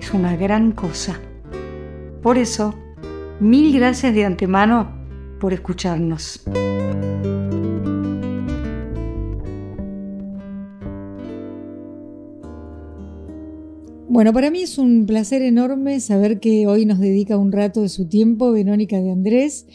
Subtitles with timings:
[0.00, 1.20] es una gran cosa.
[2.22, 2.74] Por eso,
[3.38, 4.90] mil gracias de antemano
[5.40, 6.42] por escucharnos.
[14.08, 17.88] Bueno, para mí es un placer enorme saber que hoy nos dedica un rato de
[17.88, 19.66] su tiempo Verónica de Andrés.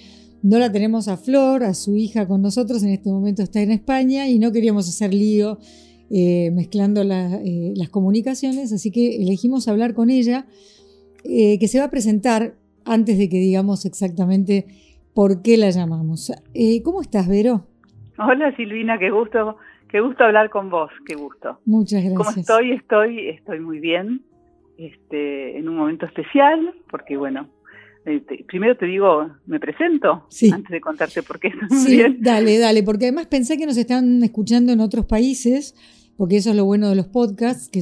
[0.42, 3.72] No la tenemos a Flor, a su hija con nosotros, en este momento está en
[3.72, 5.58] España y no queríamos hacer lío
[6.12, 10.46] eh, mezclando eh, las comunicaciones, así que elegimos hablar con ella,
[11.24, 12.54] eh, que se va a presentar
[12.86, 14.66] antes de que digamos exactamente
[15.14, 16.32] por qué la llamamos.
[16.84, 17.66] ¿Cómo estás, Vero?
[18.18, 19.58] Hola Silvina, qué gusto,
[19.90, 21.60] qué gusto hablar con vos, qué gusto.
[21.66, 22.18] Muchas gracias.
[22.18, 22.72] ¿Cómo estoy?
[22.74, 24.22] Estoy, estoy muy bien,
[24.78, 27.48] este, en un momento especial, porque bueno,
[28.06, 32.18] este, primero te digo, me presento antes de contarte por qué sí, bien.
[32.22, 35.76] Dale, dale, porque además pensé que nos están escuchando en otros países,
[36.18, 37.82] porque eso es lo bueno de los podcasts, que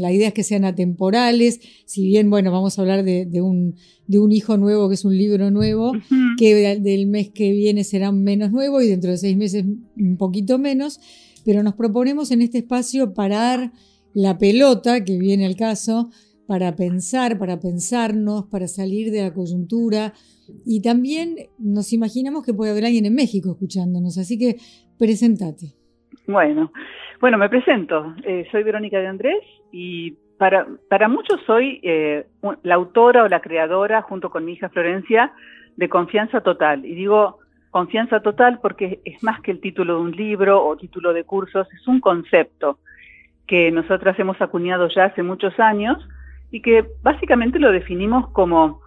[0.00, 3.74] la idea es que sean atemporales, si bien, bueno, vamos a hablar de, un,
[4.06, 5.92] de un hijo nuevo, que es un libro nuevo,
[6.38, 9.64] que del mes que viene será menos nuevo y dentro de seis meses
[9.96, 11.00] un poquito menos,
[11.44, 13.72] pero nos proponemos en este espacio parar
[14.14, 16.10] la pelota, que viene al caso,
[16.46, 20.12] para pensar, para pensarnos, para salir de la coyuntura.
[20.66, 24.56] Y también nos imaginamos que puede haber alguien en México escuchándonos, así que
[24.98, 25.74] presentate.
[26.26, 26.72] Bueno,
[27.20, 28.14] bueno, me presento.
[28.24, 32.26] Eh, soy Verónica de Andrés y para, para muchos soy eh,
[32.62, 35.32] la autora o la creadora, junto con mi hija Florencia,
[35.76, 36.84] de Confianza Total.
[36.84, 37.38] Y digo
[37.70, 41.66] Confianza Total porque es más que el título de un libro o título de cursos,
[41.72, 42.78] es un concepto
[43.46, 45.98] que nosotras hemos acuñado ya hace muchos años
[46.54, 48.80] y que básicamente lo definimos como,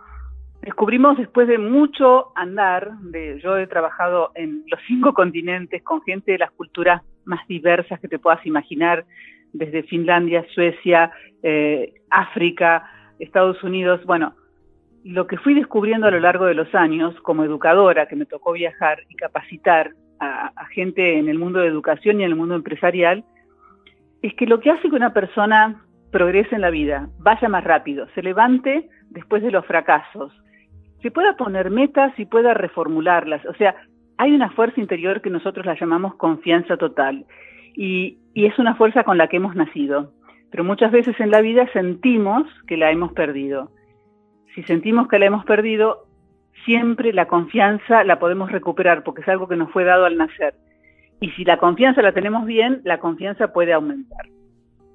[0.62, 6.32] descubrimos después de mucho andar, de, yo he trabajado en los cinco continentes con gente
[6.32, 9.04] de las culturas más diversas que te puedas imaginar,
[9.52, 11.12] desde Finlandia, Suecia,
[11.44, 12.90] eh, África,
[13.20, 14.34] Estados Unidos, bueno,
[15.04, 18.54] lo que fui descubriendo a lo largo de los años como educadora, que me tocó
[18.54, 19.92] viajar y capacitar
[20.22, 23.26] a, a, gente en el mundo de educación y en el mundo empresarial,
[24.22, 28.08] es que lo que hace que una persona progrese en la vida, vaya más rápido,
[28.16, 30.34] se levante después de los fracasos,
[31.02, 33.46] se pueda poner metas y pueda reformularlas.
[33.46, 33.76] O sea,
[34.18, 37.26] hay una fuerza interior que nosotros la llamamos confianza total
[37.76, 40.12] y, es una fuerza con la que hemos nacido,
[40.52, 43.72] pero muchas veces en la vida sentimos que la hemos perdido.
[44.54, 46.06] Si sentimos que la hemos perdido,
[46.66, 50.54] siempre la confianza la podemos recuperar porque es algo que nos fue dado al nacer.
[51.20, 54.28] Y si la confianza la tenemos bien, la confianza puede aumentar.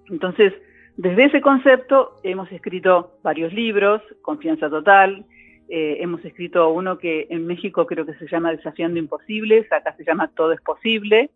[0.09, 0.53] Entonces,
[0.97, 5.25] desde ese concepto hemos escrito varios libros, Confianza Total,
[5.69, 10.05] eh, hemos escrito uno que en México creo que se llama Desafiando Imposibles, acá se
[10.05, 11.31] llama Todo es Posible,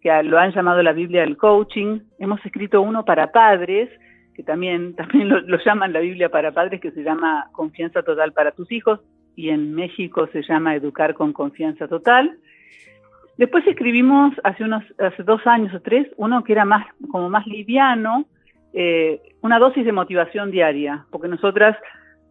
[0.00, 2.00] que lo han llamado la Biblia del Coaching.
[2.18, 3.88] Hemos escrito uno para padres,
[4.34, 8.32] que también, también lo, lo llaman la Biblia para padres, que se llama Confianza Total
[8.32, 9.00] para tus hijos,
[9.36, 12.36] y en México se llama Educar con Confianza Total.
[13.38, 17.46] Después escribimos hace unos hace dos años o tres uno que era más como más
[17.46, 18.24] liviano,
[18.78, 21.78] eh, una dosis de motivación diaria, porque nosotras,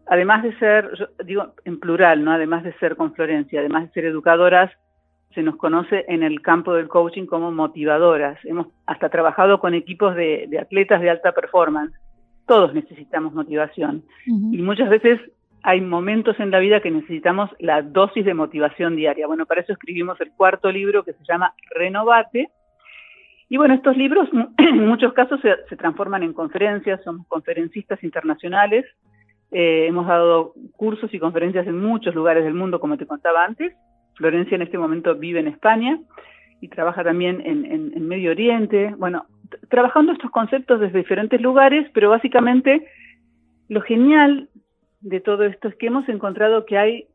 [0.06, 2.30] además de ser, digo en plural, ¿no?
[2.30, 4.70] además de ser con Florencia, además de ser educadoras,
[5.34, 8.38] se nos conoce en el campo del coaching como motivadoras.
[8.44, 11.92] Hemos hasta trabajado con equipos de, atletas de alta performance.
[12.46, 14.04] Todos necesitamos motivación.
[14.24, 15.20] Y muchas veces
[15.64, 19.26] hay momentos en la vida que necesitamos la dosis de motivación diaria.
[19.26, 22.50] Bueno, para eso escribimos el cuarto libro que se llama Renovate,
[23.48, 28.84] y bueno, estos libros en muchos casos se, transforman en conferencias, somos conferencistas internacionales,
[29.52, 33.72] eh, hemos dado cursos y conferencias en muchos lugares del mundo, como te contaba antes.
[34.14, 36.00] Florencia en este momento vive en España
[36.60, 38.94] y trabaja también en, Medio Oriente.
[38.98, 39.26] Bueno,
[39.68, 42.86] trabajando estos conceptos desde diferentes lugares, pero básicamente
[43.68, 44.48] lo genial
[45.00, 47.06] de todo esto es que hemos encontrado que hay,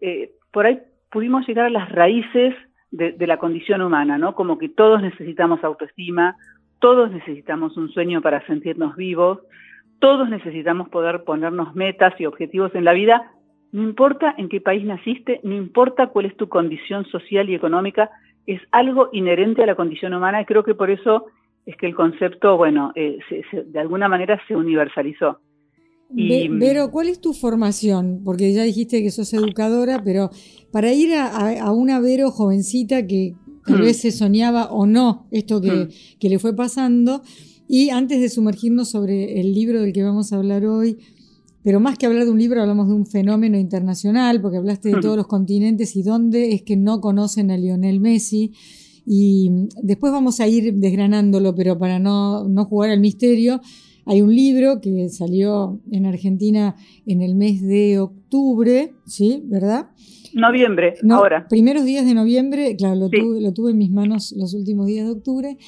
[0.00, 0.80] eh, por ahí
[1.10, 2.54] pudimos llegar a las raíces
[2.90, 4.34] de, la condición humana, ¿no?
[4.34, 6.36] Como que todos necesitamos autoestima,
[6.78, 9.40] todos necesitamos un sueño para sentirnos vivos,
[9.98, 13.32] todos necesitamos poder ponernos metas y objetivos en la vida,
[13.72, 18.10] no importa en qué país naciste, no importa cuál es tu condición social y económica,
[18.46, 21.26] es algo inherente a la condición humana y creo que por eso
[21.66, 23.18] es que el concepto, bueno, eh,
[23.52, 25.40] de alguna manera se universalizó.
[26.14, 28.20] Y, Vero, ¿cuál es tu formación?
[28.24, 30.30] Porque ya dijiste que sos educadora, pero
[30.70, 33.34] para ir a, una Vero jovencita que
[33.66, 33.82] tal hmm.
[33.82, 35.88] vez se soñaba o no esto que, hmm.
[36.18, 37.22] que le fue pasando,
[37.68, 40.98] y antes de sumergirnos sobre el libro del que vamos a hablar hoy,
[41.66, 45.00] pero más que hablar de un libro, hablamos de un fenómeno internacional, porque hablaste de
[45.00, 48.52] todos los continentes y dónde es que no conocen a Lionel Messi.
[49.04, 49.50] Y
[49.82, 53.60] después vamos a ir desgranándolo, pero para no, no jugar al misterio,
[54.06, 56.76] hay un libro que salió en Argentina
[57.06, 59.42] en el mes de octubre, ¿sí?
[59.46, 59.88] ¿Verdad?
[60.32, 61.46] Noviembre, ahora.
[61.48, 65.06] Primeros días de noviembre, claro, lo, tuve, lo tuve en mis manos los últimos días
[65.06, 65.58] de octubre,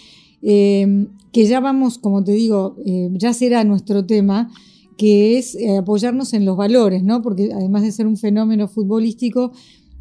[0.43, 4.51] eh, que ya vamos, como te digo, eh, ya será nuestro tema,
[4.97, 7.23] que es eh, apoyarnos en los valores, ¿no?
[7.23, 9.53] Porque además de ser un fenómeno futbolístico,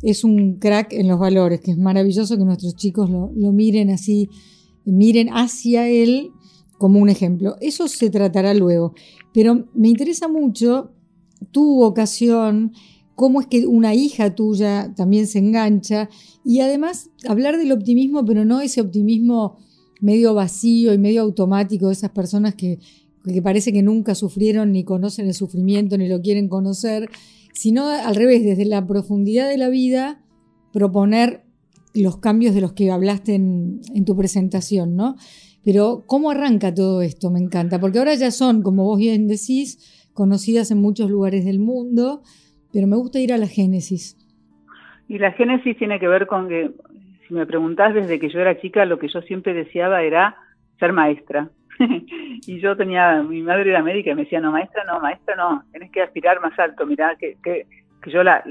[0.02, 4.30] es un crack en los valores, que es maravilloso que nuestros chicos lo, miren así,
[4.86, 6.32] miren hacia él
[6.78, 7.56] como un ejemplo.
[7.62, 8.94] Eso se tratará luego.
[9.34, 10.92] Pero me interesa mucho
[11.52, 12.74] tu vocación,
[13.16, 16.10] cómo es que una hija tuya también se engancha
[16.44, 19.58] y además hablar del optimismo, pero no ese optimismo
[20.02, 22.80] medio vacío y medio automático de esas personas que
[23.34, 27.10] que parece que nunca sufrieron ni conocen el sufrimiento ni lo quieren conocer,
[27.54, 30.24] sino al revés, desde la profundidad de la vida,
[30.72, 31.44] proponer
[31.94, 35.16] los cambios de los que hablaste en, tu presentación, ¿no?
[35.68, 37.30] Pero ¿cómo arranca todo esto?
[37.30, 41.60] Me encanta, porque ahora ya son, como vos bien decís, conocidas en muchos lugares del
[41.60, 42.22] mundo,
[42.72, 44.16] pero me gusta ir a la génesis.
[45.10, 46.72] Y la génesis tiene que ver con que,
[47.28, 50.38] si me preguntás desde que yo era chica, lo que yo siempre deseaba era
[50.80, 51.50] ser maestra.
[52.48, 55.64] y yo tenía, mi madre era médica y me decía, no, maestra, no, maestra, no,
[55.74, 57.66] tenés que aspirar más alto, mirá, que, que,
[58.02, 58.42] que yo, la,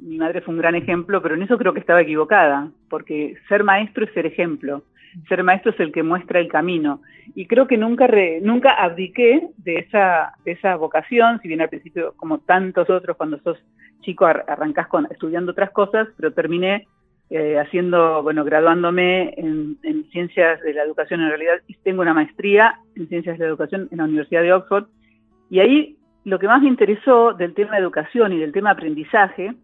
[0.00, 3.64] mi madre fue un gran ejemplo, pero en eso creo que estaba equivocada, porque ser
[3.64, 4.84] maestro es ser ejemplo,
[5.28, 7.02] ser maestro es el que muestra el camino,
[7.34, 8.08] y creo que nunca,
[8.42, 13.38] nunca abdiqué de esa, de esa vocación, si bien al principio, como tantos otros, cuando
[13.40, 13.58] sos
[14.00, 16.86] chico arrancás con, estudiando otras cosas, pero terminé
[17.30, 19.78] eh, haciendo, bueno, graduándome en,
[20.10, 23.88] ciencias de la educación en realidad, y tengo una maestría en ciencias de la educación
[23.90, 24.86] en la Universidad de Oxford,
[25.48, 29.54] y ahí lo que más me interesó del tema educación y del tema aprendizaje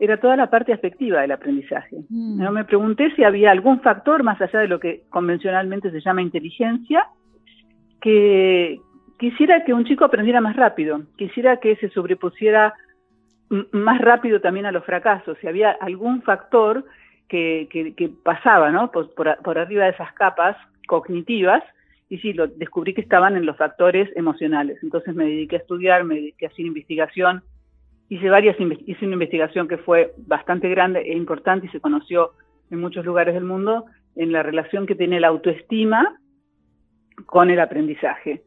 [0.00, 1.96] era toda la parte afectiva del aprendizaje.
[2.08, 2.48] Mm.
[2.50, 7.06] Me pregunté si había algún factor más allá de lo que convencionalmente se llama inteligencia,
[8.00, 8.80] que
[9.18, 12.74] quisiera que un chico aprendiera más rápido, quisiera que se sobrepusiera
[13.72, 16.84] más rápido también a los fracasos, si había algún factor
[17.28, 18.90] que, que, pasaba ¿no?
[18.90, 20.56] por, por, arriba de esas capas
[20.86, 21.62] cognitivas,
[22.08, 24.78] y sí, lo, descubrí que estaban en los factores emocionales.
[24.82, 27.42] Entonces me dediqué a estudiar, me dediqué a hacer investigación,
[28.08, 32.32] hice varias hice una investigación que fue bastante grande e importante y se conoció
[32.70, 36.18] en muchos lugares del mundo en la relación que tiene la autoestima
[37.26, 38.42] con el aprendizaje.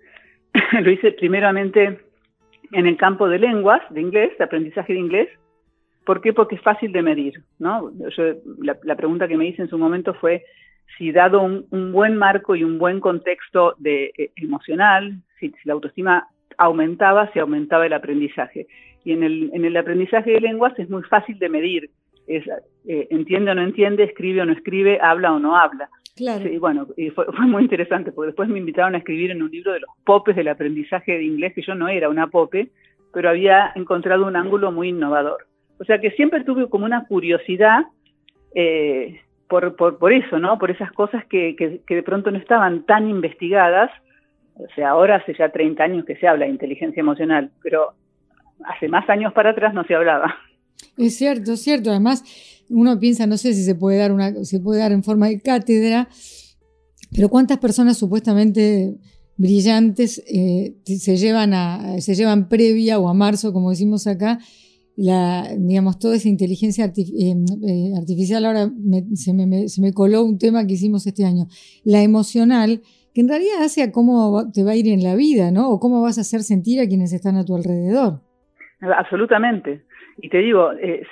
[0.81, 1.99] lo hice primeramente
[2.71, 5.29] en el campo de lenguas, de inglés, de aprendizaje de inglés.
[6.05, 6.33] ¿Por qué?
[6.33, 7.91] Porque es fácil de medir, ¿no?
[8.59, 10.43] la, pregunta que me hice en su momento fue
[10.97, 16.27] si dado un, buen marco y un buen contexto de, eh, emocional, si, la autoestima
[16.57, 18.67] aumentaba, si aumentaba el aprendizaje.
[19.03, 21.89] Y en el, en el aprendizaje de lenguas es muy fácil de medir.
[22.27, 22.45] Es,
[22.87, 25.89] eh, entiende o no entiende, escribe o no escribe, habla o no habla.
[26.15, 26.43] Claro.
[26.43, 29.73] Sí, bueno, y fue, muy interesante porque después me invitaron a escribir en un libro
[29.73, 32.69] de los popes del aprendizaje de inglés, que yo no era una pope,
[33.13, 35.47] pero había encontrado un ángulo muy innovador.
[35.79, 37.85] O sea que siempre tuve como una curiosidad
[38.53, 40.57] eh, por, por, eso, ¿no?
[40.57, 43.91] Por esas cosas que, que, de pronto no estaban tan investigadas.
[44.55, 47.93] O sea, ahora hace ya 30 años que se habla de inteligencia emocional, pero
[48.65, 50.33] hace más años para atrás no se hablaba.
[50.97, 51.89] Es cierto, es cierto.
[51.89, 52.23] Además,
[52.69, 55.39] uno piensa, no sé si se puede dar una, se puede dar en forma de
[55.41, 56.07] cátedra,
[57.13, 58.95] pero cuántas personas supuestamente
[59.37, 64.39] brillantes eh, se llevan a, se llevan previa o a marzo, como decimos acá,
[64.95, 67.35] la, digamos, toda esa inteligencia eh,
[67.67, 68.71] eh, artificial, ahora
[69.15, 71.47] se, me, se, me, coló un tema que hicimos este año,
[71.83, 72.81] la emocional,
[73.13, 75.69] que en realidad hace a cómo te va a ir en la vida, ¿no?
[75.69, 78.21] O cómo vas a hacer sentir a quienes están a tu alrededor.
[78.81, 79.81] Absolutamente.
[80.17, 81.03] Y te digo, eh,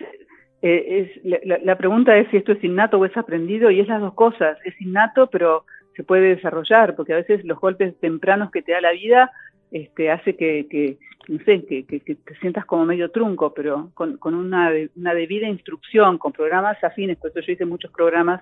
[0.61, 4.13] es, la, pregunta es si esto es innato o es aprendido y es las dos
[4.13, 4.57] cosas.
[4.65, 8.81] Es innato, pero se puede desarrollar, porque a veces los golpes tempranos que te da
[8.81, 9.31] la vida
[9.71, 10.97] este, hace que, que
[11.27, 15.47] no sé, que, que, te sientas como medio trunco, pero con, con una, una, debida
[15.47, 18.41] instrucción, con programas afines, por eso yo hice muchos programas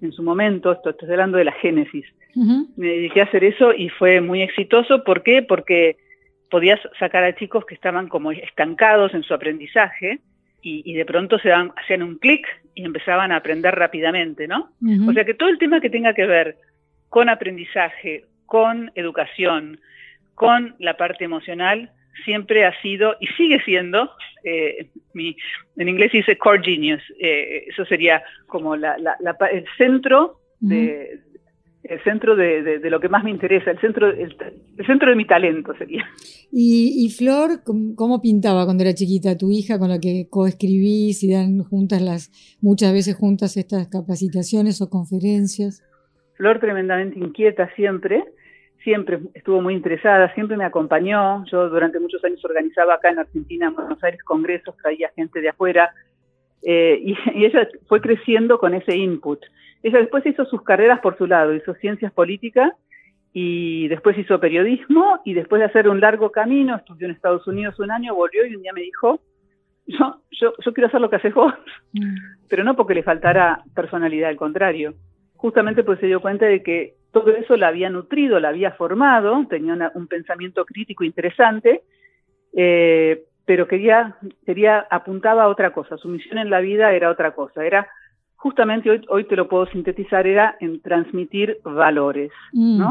[0.00, 2.06] en su momento, esto, estoy hablando de la génesis.
[2.76, 5.02] Me dediqué a hacer eso y fue muy exitoso.
[5.02, 5.42] ¿Por qué?
[5.42, 5.96] Porque
[6.50, 10.20] podías sacar a chicos que estaban como estancados en su aprendizaje
[10.60, 14.70] y, de pronto se dan, hacían un clic y empezaban a aprender rápidamente, ¿no?
[15.08, 16.56] O sea que todo el tema que tenga que ver
[17.08, 19.80] con aprendizaje, con educación,
[20.34, 21.90] con la parte emocional,
[22.24, 24.10] siempre ha sido y sigue siendo,
[24.44, 28.84] eh, en inglés dice core genius, eh, eso sería como el
[29.76, 31.20] centro de,
[31.84, 34.36] el centro de, lo que más me interesa, el centro, el,
[34.86, 36.04] centro de mi talento sería.
[36.50, 41.62] Y, Flor, ¿cómo pintaba cuando era chiquita tu hija con la que coescribís y dan
[41.62, 45.82] juntas las, muchas veces juntas estas capacitaciones o conferencias?
[46.36, 48.24] Flor tremendamente inquieta siempre,
[48.84, 51.44] siempre estuvo muy interesada, siempre me acompañó.
[51.50, 55.48] Yo durante muchos años organizaba acá en Argentina, en Buenos Aires, congresos, traía gente de
[55.48, 55.92] afuera,
[56.62, 59.40] eh, y, ella fue creciendo con ese input.
[59.82, 62.72] Ella después hizo sus carreras por su lado, hizo ciencias políticas
[63.32, 67.78] y después hizo periodismo y después de hacer un largo camino, estudió en Estados Unidos
[67.78, 69.20] un año, volvió y un día me dijo,
[69.86, 71.54] yo, yo, yo quiero hacer lo que haces vos,
[71.92, 72.16] mm.
[72.48, 74.94] pero no porque le faltara personalidad, al contrario,
[75.36, 79.46] justamente porque se dio cuenta de que todo eso la había nutrido, la había formado,
[79.48, 81.82] tenía un pensamiento crítico interesante,
[82.54, 87.30] eh, pero quería, quería, apuntaba a otra cosa, su misión en la vida era otra
[87.32, 87.88] cosa, era
[88.38, 92.30] justamente hoy, hoy te lo puedo sintetizar, era en transmitir valores.
[92.52, 92.82] Mm.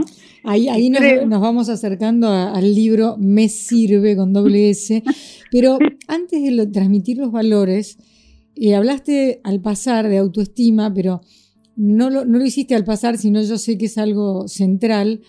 [0.43, 5.01] Ahí, ahí nos, vamos acercando al libro Me sirve con doble S,
[5.51, 7.97] pero antes de transmitir los valores,
[8.55, 11.21] eh, hablaste al pasar de autoestima, pero
[11.77, 15.21] no lo, no lo hiciste al pasar, sino yo sé que es algo central,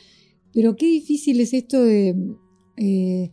[0.53, 2.15] pero qué difícil es esto de...
[2.77, 3.31] Eh,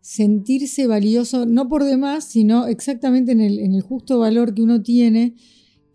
[0.00, 4.80] sentirse valioso, no por demás, sino exactamente en el, en el justo valor que uno
[4.80, 5.34] tiene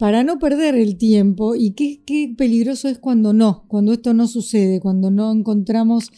[0.02, 4.26] para no perder el tiempo y qué, qué, peligroso es cuando no, cuando esto no
[4.26, 6.10] sucede, cuando no encontramos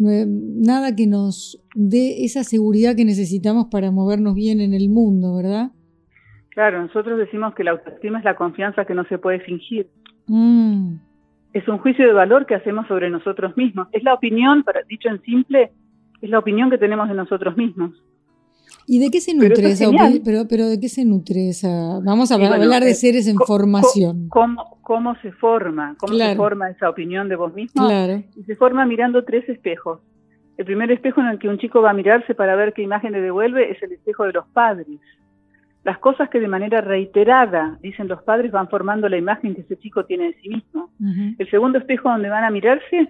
[0.00, 5.70] nada que nos dé esa seguridad que necesitamos para movernos bien en el mundo, ¿verdad?
[6.48, 9.86] Claro, nosotros decimos que la autoestima es la confianza que no se puede fingir.
[10.26, 10.94] Mm.
[11.52, 13.86] Es un juicio de valor que hacemos sobre nosotros mismos.
[13.92, 15.70] Es la opinión, para, dicho en simple,
[16.20, 17.92] es la opinión que tenemos de nosotros mismos.
[18.86, 19.86] ¿Y de qué se nutre esa
[20.24, 22.00] pero, pero de qué se nutre esa?
[22.04, 24.28] Vamos a hablar de eh, seres en formación.
[24.28, 25.96] Cómo, cómo, se forma?
[25.98, 27.86] ¿Cómo se forma esa opinión de vos mismo?
[27.86, 28.22] Claro.
[28.36, 30.00] Y se forma mirando tres espejos.
[30.56, 33.12] El primer espejo en el que un chico va a mirarse para ver qué imagen
[33.12, 35.00] le devuelve es el espejo de los padres.
[35.84, 39.78] Las cosas que de manera reiterada dicen los padres van formando la imagen que ese
[39.78, 40.90] chico tiene de sí mismo.
[41.38, 43.08] El segundo espejo donde van a mirarse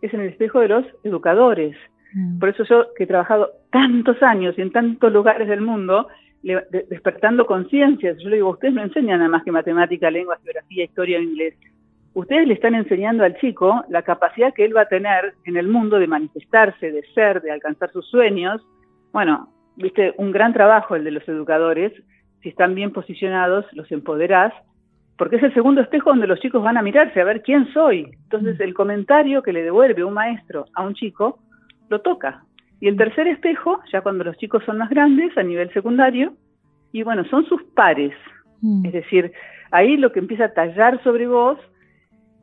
[0.00, 1.76] es en el espejo de los educadores.
[2.40, 6.08] Por eso yo, que he trabajado tantos años y en tantos lugares del mundo,
[6.42, 11.18] despertando conciencias, yo le digo, ustedes no enseñan nada más que matemática, lengua, geografía, historia
[11.18, 11.54] o inglés.
[12.14, 15.68] Ustedes le están enseñando al chico la capacidad que él va a tener en el
[15.68, 18.62] mundo de manifestarse, de ser, de alcanzar sus sueños.
[19.12, 21.92] Bueno, viste, un gran trabajo el de los educadores.
[22.42, 24.54] Si están bien posicionados, los empoderás,
[25.18, 28.10] porque es el segundo espejo donde los chicos van a mirarse a ver quién soy.
[28.24, 28.62] Entonces, mm.
[28.62, 31.40] el comentario que le devuelve un maestro a un chico
[31.88, 32.44] lo toca.
[32.80, 36.34] Y el tercer espejo, ya cuando los chicos son más grandes, a nivel secundario,
[36.92, 38.14] y bueno, son sus pares.
[38.60, 38.86] Mm.
[38.86, 39.32] Es decir,
[39.70, 41.58] ahí lo que empieza a tallar sobre vos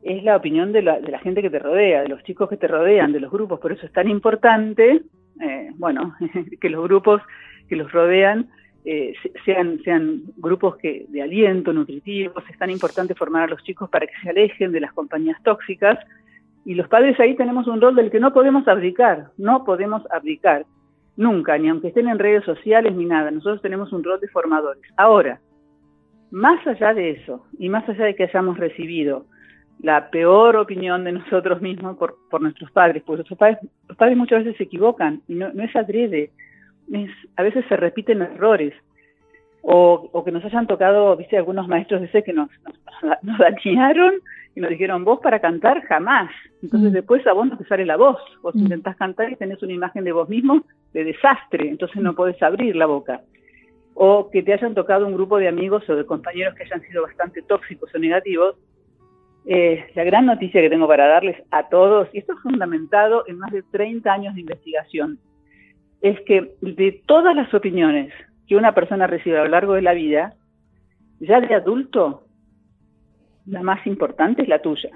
[0.02, 2.56] es la opinión de la, de la, gente que te rodea, de los chicos que
[2.56, 3.60] te rodean, de los grupos.
[3.60, 5.02] Por eso es tan importante,
[5.40, 6.14] eh, bueno,
[6.60, 7.22] que los grupos
[7.68, 8.50] que los rodean
[8.84, 9.14] eh,
[9.46, 12.44] sean, sean grupos que, de aliento, nutritivos.
[12.50, 15.98] Es tan importante formar a los chicos para que se alejen de las compañías tóxicas
[16.64, 20.64] y los padres ahí tenemos un rol del que no podemos abdicar, no podemos abdicar,
[21.16, 23.30] nunca, ni aunque estén en redes sociales ni nada.
[23.30, 24.82] Nosotros tenemos un rol de formadores.
[24.96, 25.40] Ahora,
[26.30, 29.26] más allá de eso, y más allá de que hayamos recibido
[29.80, 34.16] la peor opinión de nosotros mismos por, por nuestros padres, pues los padres, los padres
[34.16, 36.30] muchas veces se equivocan, y no, es adrede,
[36.92, 38.72] es, a veces se repiten errores,
[39.66, 42.50] o, o, que nos hayan tocado, viste, algunos maestros de ese que nos,
[43.02, 44.14] nos, nos dañaron
[44.54, 46.30] y nos dijeron, vos para cantar jamás.
[46.62, 46.94] Entonces mm.
[46.94, 48.18] después a vos no te sale la voz.
[48.42, 48.60] Vos mm.
[48.60, 52.16] intentás cantar y tenés una imagen de vos mismo de desastre, entonces no mm.
[52.16, 53.22] podés abrir la boca.
[53.94, 57.02] O que te hayan tocado un grupo de amigos o de compañeros que hayan sido
[57.02, 58.56] bastante tóxicos o negativos.
[59.46, 63.38] Eh, la gran noticia que tengo para darles a todos, y esto es fundamentado en
[63.38, 65.18] más de 30 años de investigación,
[66.02, 68.12] es que de todas las opiniones
[68.46, 70.34] que una persona recibe a lo largo de la vida,
[71.20, 72.24] ya de adulto,
[73.46, 74.90] la más importante es la tuya.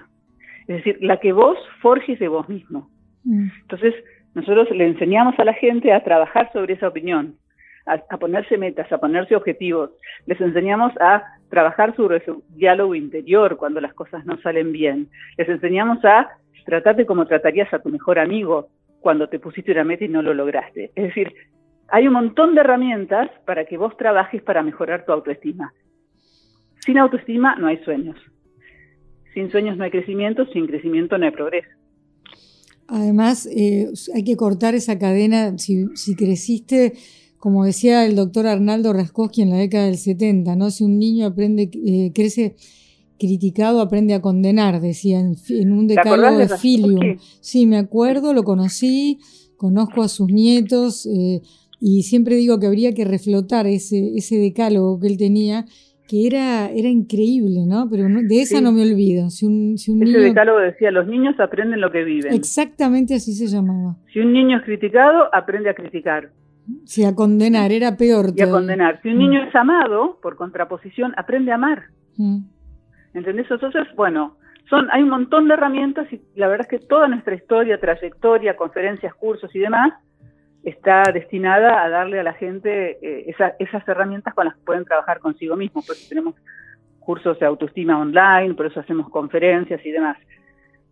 [0.67, 2.91] Es decir, la que vos forjes de vos mismo.
[3.25, 3.49] Mm.
[3.63, 3.95] Entonces,
[4.35, 7.37] nosotros le enseñamos a la gente a trabajar sobre esa opinión,
[7.87, 9.91] a, ponerse metas, a ponerse objetivos.
[10.27, 15.09] Les enseñamos a trabajar sobre su diálogo interior cuando las cosas no salen bien.
[15.39, 16.29] Les enseñamos a
[16.67, 18.69] tratarte como tratarías a tu mejor amigo
[19.01, 20.91] cuando te pusiste una meta y no lo lograste.
[20.95, 21.33] Es decir,
[21.89, 25.73] hay un montón de herramientas para que vos trabajes para mejorar tu autoestima.
[26.81, 28.17] Sin autoestima no hay sueños.
[29.35, 31.69] Sin sueños no hay crecimiento, sin crecimiento no hay progreso.
[32.89, 35.57] Además, eh, hay que cortar esa cadena.
[35.59, 36.95] Si, si, creciste,
[37.39, 40.71] como decía el doctor Arnaldo Raskowski en la década del 70, ¿no?
[40.71, 42.57] Si un niño aprende, eh, crece
[43.19, 47.19] criticado, aprende a condenar, decía en, un decálogo de Filium.
[47.41, 49.19] Sí, me acuerdo, lo conocí,
[49.57, 51.43] conozco a sus nietos eh,
[51.81, 55.65] y siempre digo que habría que reflotar ese, ese decálogo que él tenía
[56.09, 57.87] que era, era increíble, ¿no?
[57.91, 59.29] Pero de esa no me olvido.
[59.29, 62.33] Si un, si un Ese decálogo decía, los niños aprenden lo que viven.
[62.33, 63.97] Exactamente así se llamaba.
[64.13, 66.31] Si un niño es criticado, aprende a criticar.
[66.85, 68.33] Sí, a condenar, era peor.
[68.35, 69.01] Y a condenar.
[69.03, 69.49] Si un niño mm.
[69.49, 71.85] es amado, por contraposición, aprende a amar.
[72.17, 72.39] Mm.
[73.13, 73.47] ¿Entendés?
[73.51, 74.39] Entonces, bueno,
[74.71, 78.57] son, hay un montón de herramientas y la verdad es que toda nuestra historia, trayectoria,
[78.57, 79.93] conferencias, cursos y demás,
[80.69, 85.21] está destinada a darle a la gente eh, esas herramientas con las que pueden trabajar
[85.21, 85.87] consigo mismos.
[85.87, 86.35] Por eso tenemos
[87.01, 90.19] cursos de autoestima online, por eso hacemos conferencias y demás.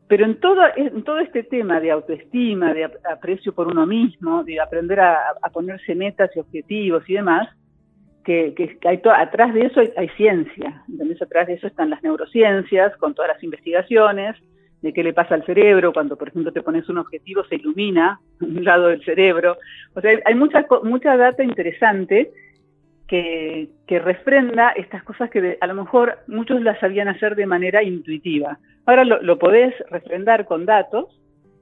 [0.08, 4.60] Pero en todo, en todo este tema de autoestima, de aprecio por uno mismo, de
[4.60, 7.48] aprender a, ponerse metas y objetivos y demás,
[8.24, 10.84] que, hay atrás de eso hay, ciencia.
[10.88, 14.36] Entonces, atrás de eso están las neurociencias, con todas las investigaciones,
[14.82, 18.20] de qué le pasa al cerebro cuando, por ejemplo, te pones un objetivo, se ilumina
[18.40, 19.56] un lado del cerebro.
[19.94, 22.30] O sea, hay mucha, mucha data interesante
[23.06, 27.82] que, que refrenda estas cosas que a lo mejor muchos las sabían hacer de manera
[27.82, 28.58] intuitiva.
[28.84, 31.06] Ahora lo, podés refrendar con datos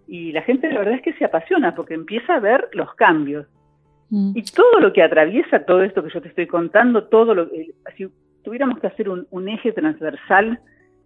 [0.06, 3.46] y la gente la verdad es que se apasiona porque empieza a ver los cambios.
[4.10, 4.32] Mm.
[4.34, 7.48] Y todo lo que atraviesa todo esto que yo te estoy contando, todo lo
[7.96, 8.08] si
[8.42, 10.60] tuviéramos que hacer un, un eje transversal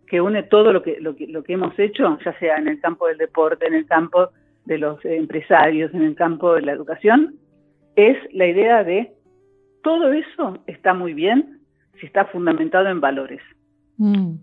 [0.09, 2.81] que une todo lo que, lo que, lo que hemos hecho, ya sea en el
[2.81, 4.31] campo del deporte, en el campo
[4.65, 7.37] de los empresarios, en el campo de la educación,
[7.97, 9.12] es la idea de
[9.83, 11.61] todo eso está muy bien
[12.00, 13.41] si está fundamentado en valores.
[13.97, 14.35] Mm,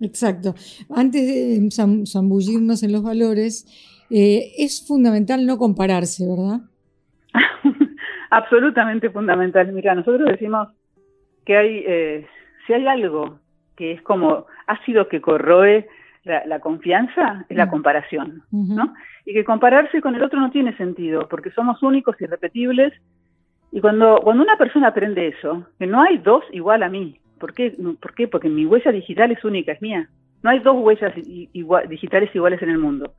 [0.00, 0.54] exacto.
[0.90, 1.68] Antes de
[2.06, 3.66] zambullirnos en los valores,
[4.10, 6.60] eh, es fundamental no compararse, ¿verdad?
[8.30, 9.72] Absolutamente fundamental.
[9.72, 10.68] Mira, nosotros decimos
[11.46, 12.26] que hay, eh,
[12.66, 13.38] si hay algo
[13.76, 15.88] que es como ácido que corroe
[16.24, 17.70] la, confianza, es la mm.
[17.70, 18.94] comparación, ¿no?
[19.26, 22.92] Y que compararse con el otro no tiene sentido, porque somos únicos y repetibles.
[23.72, 27.52] Y cuando, cuando una persona aprende eso, que no hay dos igual a mí, ¿por
[27.52, 27.76] qué?
[28.00, 28.28] ¿Por qué?
[28.28, 30.08] Porque mi huella digital es única, es mía.
[30.42, 33.14] No hay dos huellas digitales iguales en el mundo.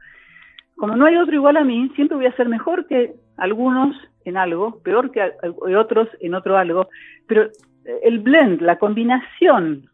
[0.76, 4.38] Como no hay otro igual a mí, siempre voy a ser mejor que algunos en
[4.38, 5.32] algo, peor que
[5.76, 6.90] otros en otro algo,
[7.28, 7.50] pero
[8.04, 9.90] el blend, la combinación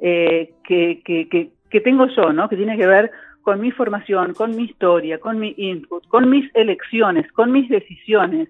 [0.00, 2.48] eh, que, que, que, tengo yo, ¿no?
[2.48, 3.10] Que tiene que ver
[3.42, 8.48] con mi formación, con mi historia, con mi input, con mis elecciones, con mis decisiones,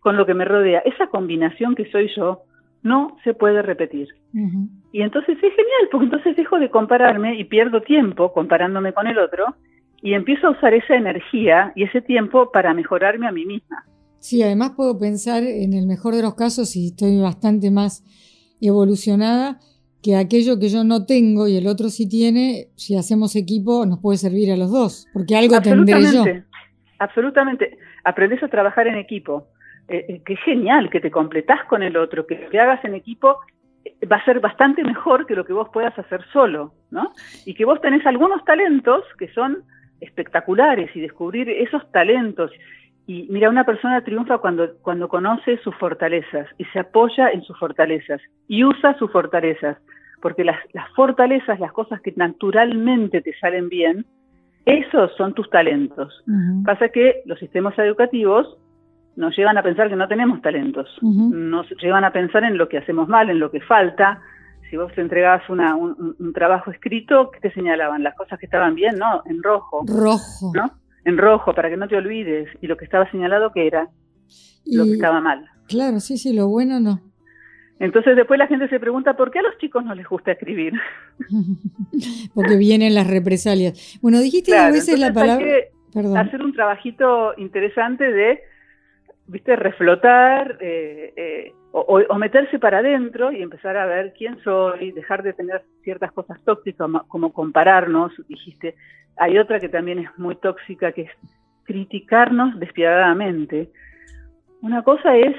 [0.00, 0.80] con lo que me rodea.
[0.80, 2.42] Esa combinación que soy yo
[2.82, 4.08] no se puede repetir.
[4.92, 9.18] Y entonces es genial, porque entonces dejo de compararme y pierdo tiempo comparándome con el
[9.18, 9.56] otro
[10.02, 13.84] y empiezo a usar esa energía y ese tiempo para mejorarme a mí misma.
[14.18, 18.04] Sí, además puedo pensar en el mejor de los casos, si estoy bastante más
[18.60, 19.58] evolucionada,
[20.06, 23.98] que aquello que yo no tengo y el otro sí tiene, si hacemos equipo, nos
[23.98, 26.22] puede servir a los dos, porque algo tendré yo.
[27.00, 27.76] Absolutamente.
[28.04, 29.48] Aprendes a trabajar en equipo.
[29.88, 32.94] Eh, eh, qué genial que te completás con el otro, que lo que hagas en
[32.94, 33.38] equipo
[33.84, 37.12] eh, va a ser bastante mejor que lo que vos puedas hacer solo, ¿no?
[37.44, 39.64] Y que vos tenés algunos talentos que son
[40.00, 42.52] espectaculares y descubrir esos talentos.
[43.08, 47.58] Y mira, una persona triunfa cuando, cuando conoce sus fortalezas y se apoya en sus
[47.58, 49.78] fortalezas y usa sus fortalezas
[50.26, 50.58] porque las,
[50.96, 54.04] fortalezas, las cosas que naturalmente te salen bien,
[54.64, 56.12] esos son tus talentos.
[56.64, 58.58] Pasa que los sistemas educativos
[59.14, 62.78] nos llevan a pensar que no tenemos talentos, nos llevan a pensar en lo que
[62.78, 64.20] hacemos mal, en lo que falta.
[64.68, 68.02] Si vos te entregabas una, un, trabajo escrito, ¿qué te señalaban?
[68.02, 69.22] Las cosas que estaban bien, ¿no?
[69.26, 69.84] En rojo.
[69.86, 70.50] Rojo.
[70.56, 70.72] ¿No?
[71.04, 72.48] En rojo, para que no te olvides.
[72.60, 73.90] Y lo que estaba señalado, que era?
[74.64, 75.48] Lo que estaba mal.
[75.68, 77.00] Claro, sí, sí, lo bueno no.
[77.78, 80.72] Entonces después la gente se pregunta por qué a los chicos no les gusta escribir.
[82.34, 83.98] Porque vienen las represalias.
[84.00, 85.46] Bueno, dijiste a veces la palabra.
[86.18, 88.40] Hacer un trabajito interesante de,
[89.26, 95.22] viste, reflotar eh, eh, o, meterse para adentro y empezar a ver quién soy, dejar
[95.22, 98.12] de tener ciertas cosas tóxicas como compararnos.
[98.28, 98.74] Dijiste,
[99.16, 101.10] hay otra que también es muy tóxica que es
[101.64, 103.70] criticarnos despiadadamente.
[104.62, 105.36] Una cosa es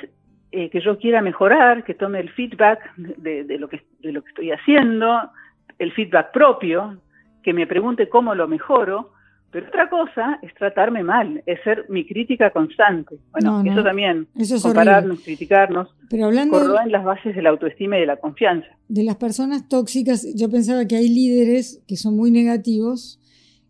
[0.52, 4.30] eh, que yo quiera mejorar, que tome el feedback de, lo que, de lo que
[4.30, 5.30] estoy haciendo,
[5.78, 6.98] el feedback propio,
[7.44, 9.12] que me pregunte cómo lo mejoro,
[9.52, 13.16] pero otra cosa es tratarme mal, es ser mi crítica constante.
[13.32, 14.28] Bueno, eso también,
[14.62, 18.68] compararnos, criticarnos, pero hablando en las bases de la autoestima y de la confianza.
[18.90, 23.20] De las personas tóxicas, yo pensaba que hay líderes que son muy negativos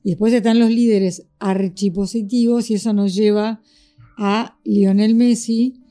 [0.04, 3.62] Y después están los líderes archipositivos y eso nos lleva
[4.18, 5.84] a Lionel Messi,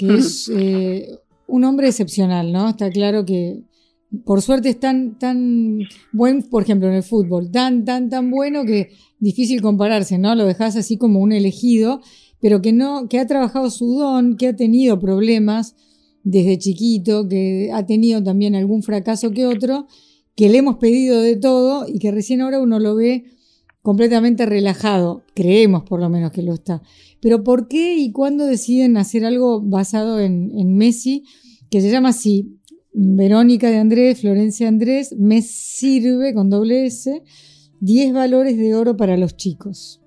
[0.00, 2.70] que es eh, un hombre excepcional, ¿no?
[2.70, 3.62] Está claro que
[4.24, 5.80] por suerte es tan, tan
[6.12, 10.34] buen, por ejemplo, en el fútbol, tan, tan, tan bueno que difícil compararse, ¿no?
[10.34, 12.00] Lo dejas así como un elegido,
[12.40, 15.76] pero que no, que ha trabajado su don, que ha tenido problemas
[16.24, 19.86] desde chiquito, que ha tenido también algún fracaso que otro,
[20.34, 23.24] que le hemos pedido de todo y que recién ahora uno lo ve
[23.82, 26.82] completamente relajado, creemos por lo menos que lo está.
[27.22, 31.24] Pero ¿por qué y cuándo deciden hacer algo basado en, Messi,
[31.70, 32.58] que se llama así,
[32.92, 37.22] Verónica de Andrés, Florencia Andrés, me sirve con doble S,
[37.80, 40.02] 10 valores de oro para los chicos?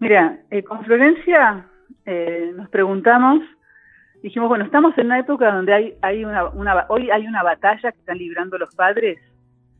[0.00, 1.68] Mira, eh, con Florencia
[2.06, 3.40] eh, nos preguntamos,
[4.22, 8.18] dijimos, bueno, estamos en una época donde hay, una, hoy hay una batalla que están
[8.18, 9.18] librando los padres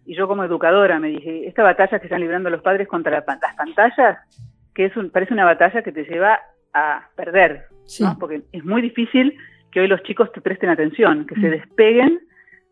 [0.05, 3.25] y yo como educadora me dije, esta batalla que están librando los padres contra las
[3.25, 4.19] pantallas,
[4.79, 6.39] que es parece una batalla que te lleva
[6.73, 7.65] a perder,
[8.21, 9.37] porque es muy difícil
[9.73, 11.51] que hoy los chicos te presten atención, que se mm.
[11.51, 12.21] despeguen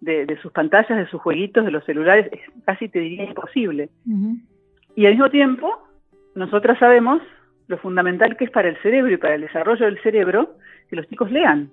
[0.01, 3.91] de, sus pantallas, de sus jueguitos, de los celulares, es casi te diría imposible.
[4.95, 5.83] Y al mismo tiempo,
[6.37, 7.21] nosotras sabemos
[7.67, 11.09] lo fundamental que es para el cerebro y para el desarrollo del cerebro que los
[11.09, 11.73] chicos lean.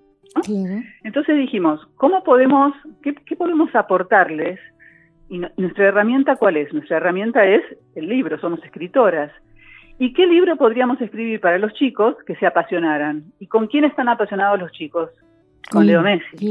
[1.03, 4.59] Entonces dijimos, ¿cómo podemos, qué, qué podemos aportarles
[5.29, 6.71] ¿Y nuestra herramienta cuál es?
[6.73, 7.63] Nuestra herramienta es
[7.95, 9.31] el libro, somos escritoras.
[10.03, 13.23] ¿Y qué libro podríamos escribir para los chicos que se apasionaran?
[13.39, 15.09] ¿Y con quién están apasionados los chicos?
[15.71, 16.45] Con Leo Messi.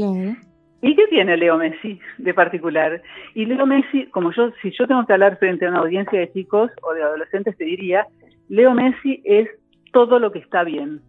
[0.81, 3.03] ¿Y qué tiene Leo Messi de particular?
[3.35, 6.31] Y Leo Messi, como yo, si yo tengo que hablar frente a una audiencia de
[6.33, 8.07] chicos o de adolescentes, te diría,
[8.49, 9.47] Leo Messi es
[9.91, 11.01] todo lo que está bien.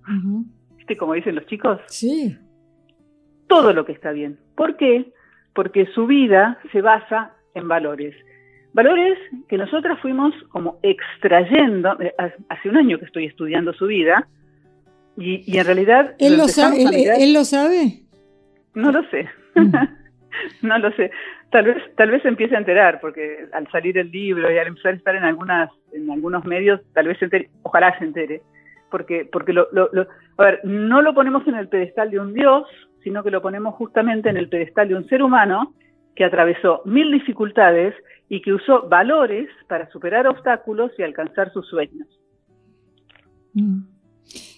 [0.77, 1.81] ¿Viste como dicen los chicos?
[1.87, 2.37] Sí.
[3.47, 4.39] Todo lo que está bien.
[4.55, 5.15] ¿Por qué?
[5.55, 8.15] Porque su vida se basa en valores.
[8.75, 9.17] Valores
[9.49, 12.13] que nosotras fuimos como extrayendo, eh,
[12.49, 14.27] hace un año que estoy estudiando su vida,
[15.17, 16.17] y, en realidad...
[16.19, 18.01] ¿Él lo, sabe, él, lo sabe?
[18.75, 19.29] No lo sé.
[19.55, 19.75] Mm.
[20.67, 21.13] no lo sé.
[21.51, 24.67] Tal vez, tal vez se empiece a enterar, porque al salir el libro y al
[24.67, 28.43] empezar a estar en algunas, en algunos medios, tal vez se entere, ojalá se entere.
[28.91, 29.89] Porque, porque lo, lo,
[30.39, 32.67] a ver, no lo ponemos en el pedestal de un dios,
[33.05, 35.75] sino que lo ponemos justamente en el pedestal de un ser humano
[36.15, 37.95] que atravesó mil dificultades
[38.29, 42.09] y que usó valores para superar obstáculos y alcanzar sus sueños.
[43.55, 43.83] Mm.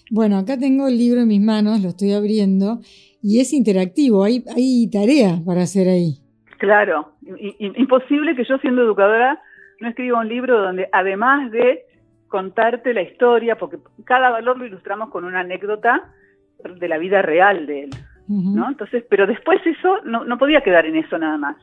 [0.09, 2.79] Bueno, acá tengo el libro en mis manos, lo estoy abriendo
[3.21, 6.19] y es interactivo, hay, hay tarea para hacer ahí.
[6.59, 7.13] Claro,
[7.59, 9.41] imposible que yo siendo educadora
[9.79, 11.83] no escriba un libro donde además de
[12.27, 16.11] contarte la historia, porque cada valor lo ilustramos con una anécdota
[16.63, 17.89] de la vida real de él.
[18.27, 18.67] ¿No?
[18.67, 21.55] Entonces, pero después eso no, no, podía quedar en eso nada más.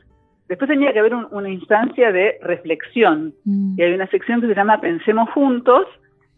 [0.47, 3.33] Después tenía que haber una instancia de reflexión.
[3.45, 3.79] Mm.
[3.79, 5.87] Y hay una sección que se llama Pensemos Juntos,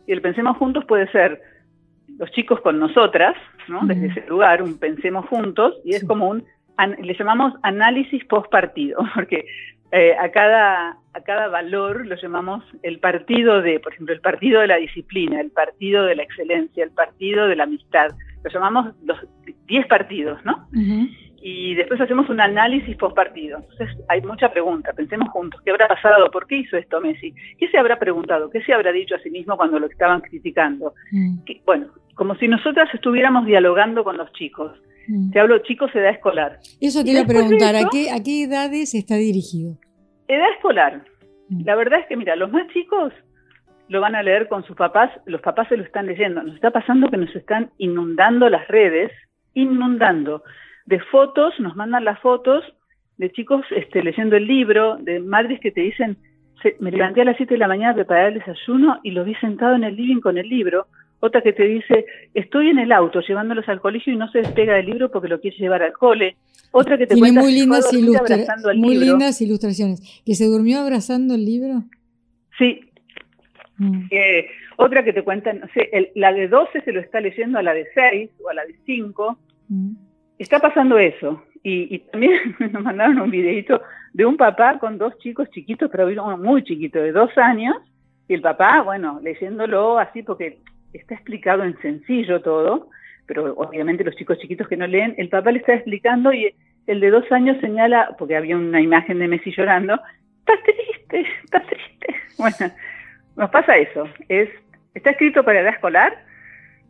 [0.05, 1.41] y el Pensemos Juntos puede ser
[2.17, 3.35] los chicos con nosotras,
[3.67, 3.81] ¿no?
[3.85, 6.43] Desde ese lugar, un Pensemos Juntos, y es como un,
[7.01, 9.45] le llamamos análisis post partido, porque
[9.91, 14.61] eh, a, cada, a cada valor lo llamamos el partido de, por ejemplo, el partido
[14.61, 18.07] de la disciplina, el partido de la excelencia, el partido de la amistad.
[18.53, 19.17] Lo llamamos los
[19.67, 20.67] 10 partidos, ¿no?
[21.41, 23.59] Y después hacemos un análisis post partido.
[23.59, 26.29] Entonces hay mucha pregunta, pensemos juntos, ¿qué habrá pasado?
[26.31, 27.33] ¿Por qué hizo esto Messi?
[27.59, 28.49] ¿Qué se habrá preguntado?
[28.49, 30.93] ¿Qué se habrá dicho a sí mismo cuando lo estaban criticando?
[31.11, 31.37] Mm.
[31.65, 34.71] bueno, como si nosotras estuviéramos dialogando con los chicos.
[35.07, 35.31] Mm.
[35.31, 36.59] Te hablo chicos edad escolar.
[36.81, 39.77] Eso te iba a preguntar, ¿a, qué, ¿a qué edades está dirigido?
[40.27, 41.03] Edad escolar.
[41.49, 41.63] Mm.
[41.63, 43.13] La verdad es que, mira, los más chicos
[43.89, 46.43] lo van a leer con sus papás, los papás se lo están leyendo.
[46.43, 49.11] Nos está pasando que nos están inundando las redes,
[49.53, 50.43] inundando
[50.85, 52.63] de fotos, nos mandan las fotos
[53.17, 56.17] de chicos este, leyendo el libro, de madres que te dicen,
[56.79, 59.35] me levanté a las 7 de la mañana a preparar el desayuno y lo vi
[59.35, 60.87] sentado en el living con el libro.
[61.19, 64.75] Otra que te dice, estoy en el auto llevándolos al colegio y no se despega
[64.75, 66.35] del libro porque lo quiere llevar al cole.
[66.71, 67.91] Otra que te Tiene muy lindas,
[68.75, 70.21] muy lindas ilustraciones.
[70.25, 71.83] ¿Que se durmió abrazando el libro?
[72.57, 72.81] Sí.
[73.77, 74.07] Mm.
[74.77, 77.73] otra que te cuenta, no sé, la de 12 se lo está leyendo a la
[77.73, 79.37] de 6 o a la de 5.
[79.69, 79.91] Mm.
[80.39, 81.43] Está pasando eso.
[81.63, 83.81] Y, también nos mandaron un videito
[84.13, 87.75] de un papá con dos chicos chiquitos, pero uno muy chiquito, de dos años,
[88.27, 90.59] y el papá, bueno, leyéndolo así porque
[90.93, 92.89] está explicado en sencillo todo,
[93.25, 96.53] pero obviamente los chicos chiquitos que no leen, el papá le está explicando y
[96.87, 99.99] el de dos años señala, porque había una imagen de Messi llorando,
[100.39, 101.87] está triste, está triste.
[102.37, 102.71] Bueno,
[103.37, 104.09] nos pasa eso.
[104.27, 104.49] Es,
[104.93, 106.25] está escrito para edad escolar,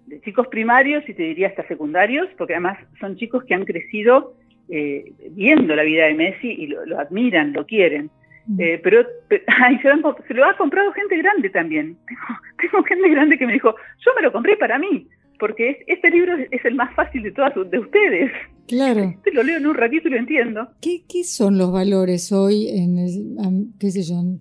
[0.08, 4.34] de chicos primarios y te diría hasta secundarios, porque además son chicos que han crecido
[4.70, 8.10] eh, viendo la vida de Messi y lo, admiran, lo quieren.
[8.48, 8.62] Mm.
[8.62, 9.06] Eh, pero,
[10.28, 11.98] se, lo ha comprado gente grande también.
[12.62, 15.08] Tengo, gente grande que me dijo, yo me lo compré para mí,
[15.40, 18.32] porque este libro es, el más fácil de todas de ustedes.
[18.68, 19.14] Claro.
[19.24, 20.70] Te lo leo en un ratito y lo entiendo.
[20.82, 24.40] ¿Qué, qué son los valores hoy en, qué sé yo, en,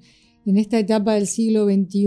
[0.54, 2.06] esta etapa del siglo XXI?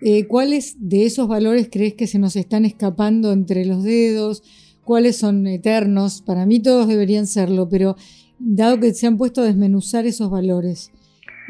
[0.00, 4.42] Eh, ¿Cuáles de esos valores crees que se nos están escapando entre los dedos?
[4.84, 6.22] ¿Cuáles son eternos?
[6.22, 7.96] Para mí todos deberían serlo, pero
[8.38, 10.90] dado que se han puesto a desmenuzar esos valores.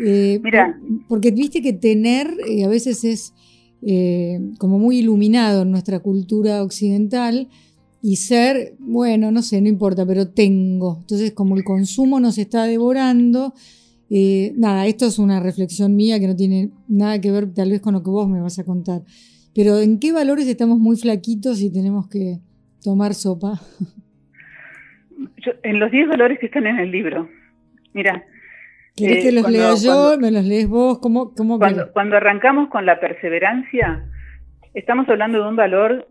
[0.04, 0.80] Eh, Mira.
[1.08, 3.32] porque viste que tener eh, a veces es
[4.58, 7.48] como muy iluminado en nuestra cultura occidental
[8.06, 10.98] y ser, bueno, no sé, no importa, pero tengo.
[11.00, 13.54] Entonces, como el consumo nos está devorando,
[14.56, 17.94] nada, esto es una reflexión mía que no tiene nada que ver tal vez con
[17.94, 19.02] lo que vos me vas a contar.
[19.54, 22.38] Pero ¿en qué valores estamos muy flaquitos y tenemos que
[22.82, 23.60] tomar sopa?
[25.62, 27.28] en los 10 valores que están en el libro.
[27.92, 28.24] Mira.
[28.96, 30.16] ¿Quieres que eh, los lea yo?
[30.20, 30.98] ¿Me los lees vos?
[31.00, 34.04] ¿Cómo, cómo cuando, cuando, arrancamos con la perseverancia,
[34.72, 36.08] estamos hablando de un valor,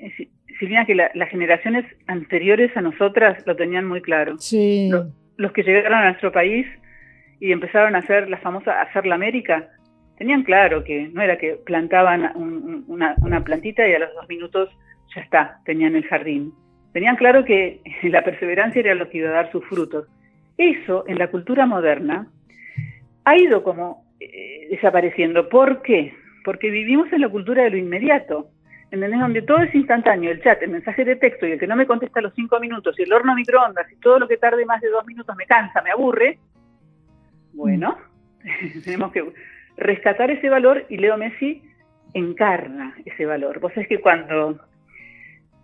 [0.00, 4.38] eh, Silvina, que las generaciones anteriores a nosotras lo tenían muy claro.
[4.38, 4.88] Sí.
[5.36, 6.66] Los, que llegaron a nuestro país
[7.42, 9.68] y empezaron a hacer la famosa hacer la América,
[10.16, 12.32] tenían claro que no era que plantaban
[12.86, 14.70] una, una plantita y a los dos minutos
[15.14, 16.52] ya está, tenían el jardín
[16.92, 20.06] Tenían claro que la perseverancia era lo que iba a dar sus frutos.
[20.56, 22.28] Eso en la cultura moderna
[23.24, 25.48] ha ido como eh, desapareciendo.
[25.48, 26.14] ¿Por qué?
[26.44, 28.50] Porque vivimos en la cultura de lo inmediato,
[28.90, 29.18] ¿entendés?
[29.18, 31.86] Donde todo es instantáneo, el chat, el mensaje de texto y el que no me
[31.86, 34.80] contesta a los cinco minutos y el horno microondas y todo lo que tarde más
[34.80, 36.38] de dos minutos me cansa, me aburre.
[37.52, 37.96] Bueno,
[38.84, 39.24] tenemos que
[39.76, 41.62] rescatar ese valor y Leo Messi
[42.14, 43.60] encarna ese valor.
[43.60, 44.58] Vos sabés que cuando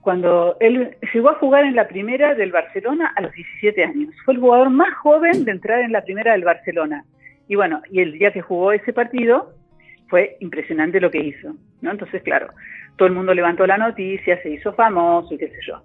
[0.01, 4.15] cuando él llegó a jugar en la primera del Barcelona a los 17 años.
[4.25, 7.05] Fue el jugador más joven de entrar en la primera del Barcelona.
[7.47, 9.53] Y bueno, y el día que jugó ese partido
[10.09, 11.91] fue impresionante lo que hizo, ¿no?
[11.91, 12.49] Entonces, claro,
[12.97, 15.83] todo el mundo levantó la noticia, se hizo famoso y qué sé yo.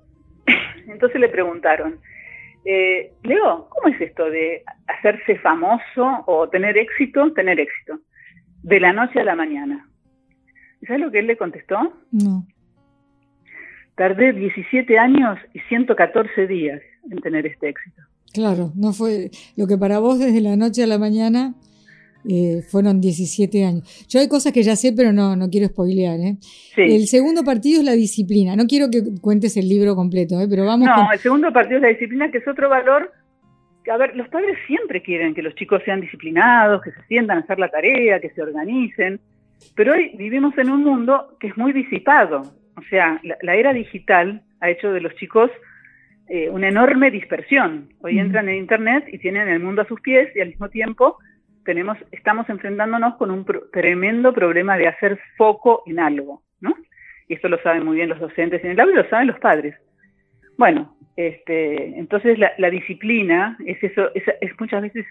[0.88, 2.00] Entonces le preguntaron,
[2.66, 7.34] eh, Leo, ¿cómo es esto de hacerse famoso o tener éxito?
[7.34, 8.00] Tener éxito.
[8.62, 9.90] De la noche a la mañana.
[10.86, 11.78] ¿Sabes lo que él le contestó?
[12.12, 12.46] No.
[13.96, 18.02] Tardé 17 años y 114 días en tener este éxito.
[18.34, 21.54] Claro, no fue lo que para vos desde la noche a la mañana
[22.28, 24.08] eh, fueron 17 años.
[24.08, 26.20] Yo hay cosas que ya sé, pero no, no quiero spoilear.
[26.20, 26.38] ¿eh?
[26.78, 28.56] El segundo partido es la disciplina.
[28.56, 30.48] No quiero que cuentes el libro completo, ¿eh?
[30.50, 30.88] pero vamos.
[30.88, 33.12] No, el segundo partido es la disciplina, que es otro valor.
[33.92, 37.42] A ver, los padres siempre quieren que los chicos sean disciplinados, que se sientan a
[37.42, 39.20] hacer la tarea, que se organicen.
[39.76, 42.44] Pero hoy vivimos en un mundo que es muy disipado.
[42.78, 45.52] O sea, la, era digital ha hecho de los chicos
[46.30, 47.90] eh, una enorme dispersión.
[48.02, 51.18] Hoy entran en Internet y tienen el mundo a sus pies y al mismo tiempo
[51.64, 56.76] tenemos, estamos enfrentándonos con un tremendo problema de hacer foco en algo, ¿no?
[57.28, 59.40] Y esto lo saben muy bien los docentes en el aula y lo saben los
[59.40, 59.76] padres.
[60.58, 64.24] Bueno, este, entonces la, disciplina es eso, es,
[64.60, 65.06] muchas veces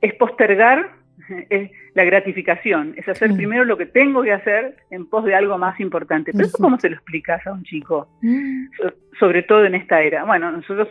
[0.00, 0.90] es postergar
[1.50, 5.58] es la gratificación, es hacer primero lo que tengo que hacer en pos de algo
[5.58, 6.32] más importante.
[6.32, 8.66] Pero eso cómo se lo explicas a un chico, mm.
[9.18, 10.24] sobre todo en esta era.
[10.24, 10.88] Bueno, nosotros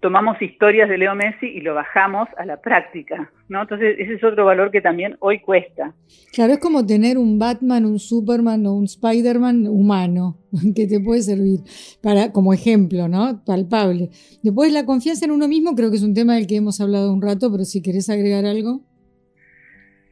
[0.00, 3.62] tomamos historias de Leo Messi y lo bajamos a la práctica, ¿no?
[3.62, 5.94] Entonces ese es otro valor que también hoy cuesta.
[6.32, 10.36] Claro, es como tener un Batman, un Superman o un Spider-Man humano
[10.76, 11.60] que te puede servir
[12.02, 13.42] para como ejemplo, ¿no?
[13.44, 14.10] Palpable.
[14.42, 17.12] Después la confianza en uno mismo creo que es un tema del que hemos hablado
[17.12, 18.82] un rato, pero si querés agregar algo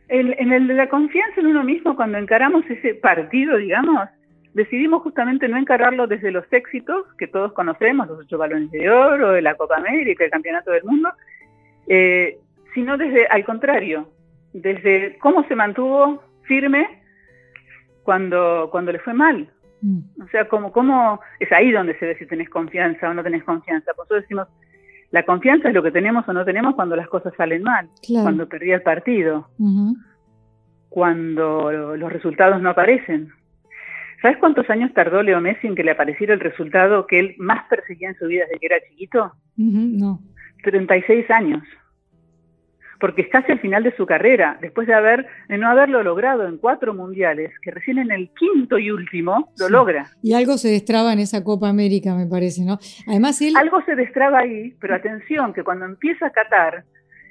[0.09, 4.09] en el de la confianza en uno mismo, cuando encaramos ese partido, digamos,
[4.57, 9.33] decidimos justamente no encararlo desde los éxitos que todos conocemos, los ocho balones de oro,
[9.33, 11.11] de la Copa América, el Campeonato del Mundo,
[11.87, 12.39] eh,
[12.73, 14.09] sino desde, al contrario,
[14.55, 17.03] desde cómo se mantuvo firme
[18.03, 19.47] cuando, cuando le fue mal.
[19.83, 20.23] Mm.
[20.25, 23.45] O sea, como, cómo, es ahí donde se ve si tenés confianza o no tenés
[23.45, 23.93] confianza.
[23.93, 24.49] Por eso decimos,
[25.11, 27.91] la confianza es lo que tenemos o no tenemos cuando las cosas salen mal,
[28.23, 29.51] cuando perdí el partido,
[30.89, 33.31] cuando los resultados no aparecen.
[34.23, 37.67] ¿Sabes cuántos años tardó Leo Messi en que le apareciera el resultado que él más
[37.69, 39.33] perseguía en su vida desde que era chiquito?
[39.57, 40.21] No.
[40.63, 41.63] 36 años
[42.99, 46.47] porque está hacia el final de su carrera, después de, haber, de no haberlo logrado
[46.47, 50.11] en cuatro mundiales, que recién en el quinto y último lo logra.
[50.23, 52.79] Y algo se destraba en esa Copa América, me parece, ¿no?
[53.07, 53.55] Además él...
[53.57, 56.85] Algo se destraba ahí, pero atención, que cuando empieza Qatar,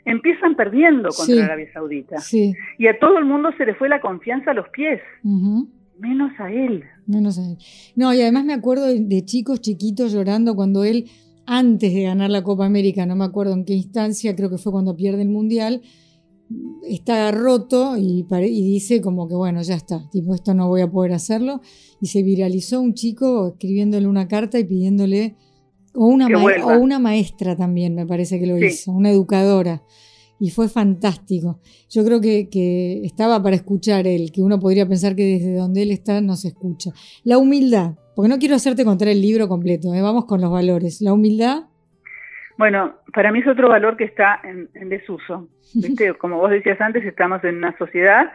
[0.05, 2.19] empiezan perdiendo contra Arabia Saudita.
[2.19, 2.53] Sí.
[2.77, 5.01] Y a todo el mundo se le fue la confianza a los pies.
[5.99, 6.83] Menos a él.
[7.07, 7.57] Menos a él.
[7.95, 11.09] No, y además me acuerdo de chicos chiquitos llorando cuando él
[11.45, 14.71] antes de ganar la Copa América, no me acuerdo en qué instancia, creo que fue
[14.71, 15.81] cuando pierde el Mundial,
[16.87, 21.13] está roto y, dice como que bueno, ya está, tipo esto no voy a poder
[21.13, 21.61] hacerlo.
[22.01, 25.35] Y se viralizó un chico escribiéndole una carta y pidiéndole,
[25.93, 29.83] o una, o una maestra también me parece que lo hizo, una educadora.
[30.39, 31.59] Y fue fantástico.
[31.89, 35.83] Yo creo que, que, estaba para escuchar él, que uno podría pensar que desde donde
[35.83, 36.91] él está no se escucha.
[37.23, 40.01] La humildad, porque no quiero hacerte contar el libro completo, ¿eh?
[40.01, 41.01] vamos con los valores.
[41.01, 41.65] La humildad
[42.57, 45.49] bueno, para mí es otro valor que está en, desuso.
[46.19, 48.31] Como vos decías antes, estamos en una sociedad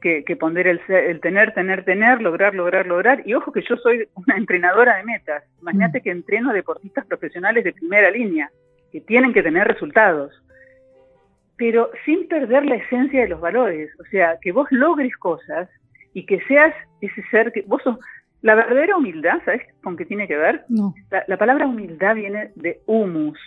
[0.00, 0.80] que, que pondera el,
[1.20, 3.22] tener, tener, tener, lograr, lograr, lograr.
[3.26, 5.44] Y ojo que yo soy una entrenadora de metas.
[5.60, 6.02] Imagínate mm.
[6.02, 8.50] que entreno deportistas profesionales de primera línea,
[8.90, 10.32] que tienen que tener resultados.
[11.60, 13.90] Pero sin perder la esencia de los valores.
[14.00, 15.68] O sea, que vos logres cosas
[16.14, 17.98] y que seas ese ser que vos sos
[18.40, 20.64] la verdadera humildad, ¿sabes con qué tiene que ver?
[20.70, 20.94] No.
[21.26, 23.38] La, palabra humildad viene de humus.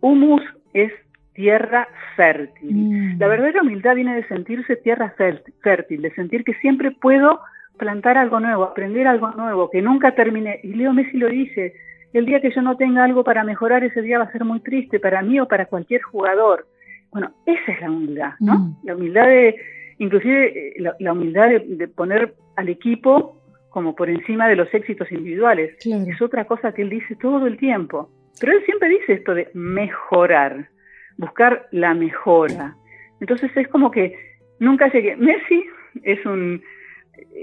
[0.00, 0.42] Humus
[0.74, 0.92] es
[1.32, 2.74] tierra fértil.
[2.74, 3.18] Mm.
[3.18, 7.40] La verdadera humildad viene de sentirse tierra fértil, de sentir que siempre puedo
[7.78, 10.60] plantar algo nuevo, aprender algo nuevo, que nunca termine.
[10.62, 11.72] Y Leo Messi lo dice,
[12.12, 14.60] el día que yo no tenga algo para mejorar, ese día va a ser muy
[14.60, 16.66] triste para mí o para cualquier jugador.
[17.12, 18.58] Bueno, esa es la humildad, ¿no?
[18.58, 18.76] Mm.
[18.84, 19.56] La humildad de,
[19.98, 25.74] inclusive eh, la, humildad de poner al equipo como por encima de los éxitos individuales.
[25.84, 28.10] Es otra cosa que él dice todo el tiempo.
[28.38, 30.68] Pero él siempre dice esto de mejorar,
[31.16, 32.76] buscar la mejora.
[33.20, 34.16] Entonces es como que
[34.58, 35.16] nunca llegué.
[35.16, 35.64] Messi
[36.02, 36.62] es un,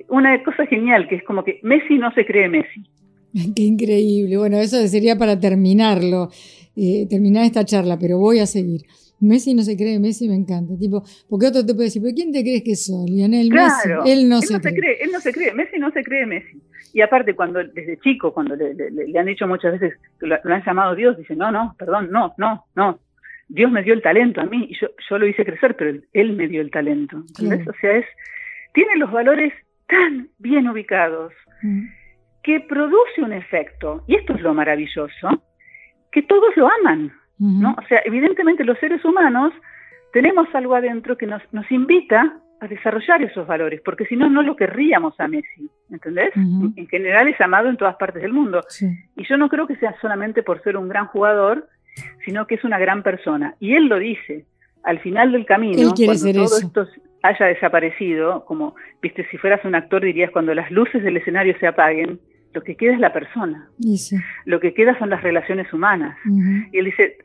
[0.10, 2.84] una cosa genial, que es como que Messi no se cree Messi.
[3.56, 4.38] Qué increíble.
[4.38, 6.30] Bueno, eso sería para terminarlo,
[6.76, 8.82] eh, terminar esta charla, pero voy a seguir.
[9.20, 10.74] Messi no se cree, Messi me encanta.
[10.80, 13.10] Tipo, porque otro te puede decir, ¿pero quién te crees que soy?
[13.10, 13.90] Lionel Messi.
[14.06, 14.98] Él no, se, cree.
[15.02, 16.62] Él no se cree, Messi no se cree Messi.
[16.94, 20.96] Y aparte, cuando desde chico, cuando le, han dicho muchas veces, lo, lo, han llamado
[20.96, 23.00] Dios, dice, no, no, perdón, no, no, no.
[23.50, 26.34] Dios me dio el talento a mí y yo, yo lo hice crecer, pero él,
[26.34, 27.18] me dio el talento.
[27.18, 28.06] O sea, es,
[28.74, 29.54] tiene los valores
[29.88, 31.86] tan bien ubicados mm.
[32.44, 35.44] que produce un efecto, y esto es lo maravilloso,
[36.12, 37.14] que todos lo aman.
[37.40, 37.76] ¿No?
[37.78, 39.54] O sea, evidentemente los seres humanos
[40.14, 44.42] tenemos algo adentro que nos, nos invita a desarrollar esos valores, porque si no, no
[44.42, 46.36] lo querríamos a Messi, ¿entendés?
[46.36, 48.62] En general es amado en todas partes del mundo.
[49.16, 51.68] Y yo no creo que sea solamente por ser un gran jugador,
[52.26, 53.56] sino que es una gran persona.
[53.60, 54.46] Y él lo dice,
[54.84, 56.88] al final del camino, cuando todo esto
[57.22, 61.68] haya desaparecido, como, viste, si fueras un actor dirías, cuando las luces del escenario se
[61.68, 62.20] apaguen,
[62.54, 63.70] lo que queda es la persona.
[64.46, 66.18] Lo que queda son las relaciones humanas.
[66.72, 67.18] Y él dice,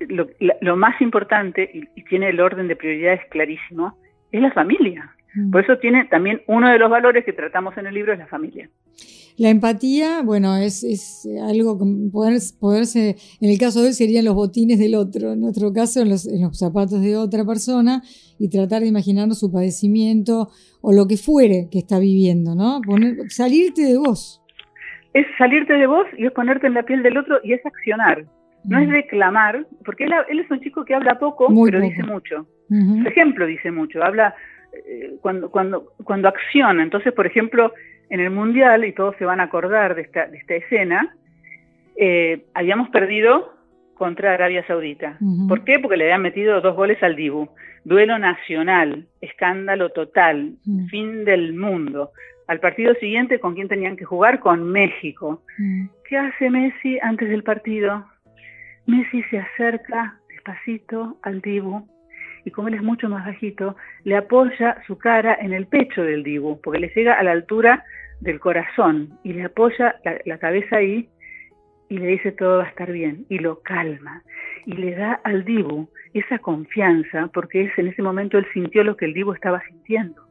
[0.00, 3.98] lo, más importante, y, tiene el orden de prioridades clarísimo,
[4.32, 5.12] es la familia.
[5.34, 5.50] Mm.
[5.50, 8.26] Por eso tiene también uno de los valores que tratamos en el libro es la
[8.26, 8.68] familia.
[9.38, 14.24] La empatía, bueno, es, es algo que poder, poderse, en el caso de él serían
[14.24, 18.02] los botines del otro, en otro caso en los, en los zapatos de otra persona
[18.36, 20.48] y tratar de imaginarnos su padecimiento
[20.80, 22.80] o lo que fuere que está viviendo, ¿no?
[22.84, 24.42] Poner, salirte de vos.
[25.14, 28.26] Es salirte de vos y es ponerte en la piel del otro y es accionar.
[28.68, 32.46] No es reclamar, porque él, es un chico que habla poco, pero dice mucho.
[32.68, 34.34] Su ejemplo dice mucho, habla
[34.72, 36.82] eh, cuando, cuando, cuando acciona.
[36.82, 37.72] Entonces, por ejemplo,
[38.10, 41.14] en el Mundial, y todos se van a acordar de esta, de esta escena,
[41.96, 43.54] eh, habíamos perdido
[43.94, 45.18] contra Arabia Saudita.
[45.48, 45.78] ¿Por qué?
[45.80, 47.48] Porque le habían metido dos goles al Dibu.
[47.84, 50.52] Duelo nacional, escándalo total,
[50.88, 52.12] fin del mundo.
[52.46, 54.38] Al partido siguiente, ¿con quién tenían que jugar?
[54.40, 55.42] Con México.
[56.08, 58.06] ¿Qué hace Messi antes del partido?
[58.88, 61.86] Messi se acerca despacito al Dibu
[62.46, 66.22] y como él es mucho más bajito, le apoya su cara en el pecho del
[66.22, 67.84] Dibu, porque le llega a la altura
[68.20, 71.10] del corazón y le apoya la, cabeza ahí
[71.90, 74.22] y le dice todo va a estar bien y lo calma.
[74.64, 78.96] Y le da al Dibu esa confianza porque es en ese momento él sintió lo
[78.96, 80.22] que el Dibu estaba sintiendo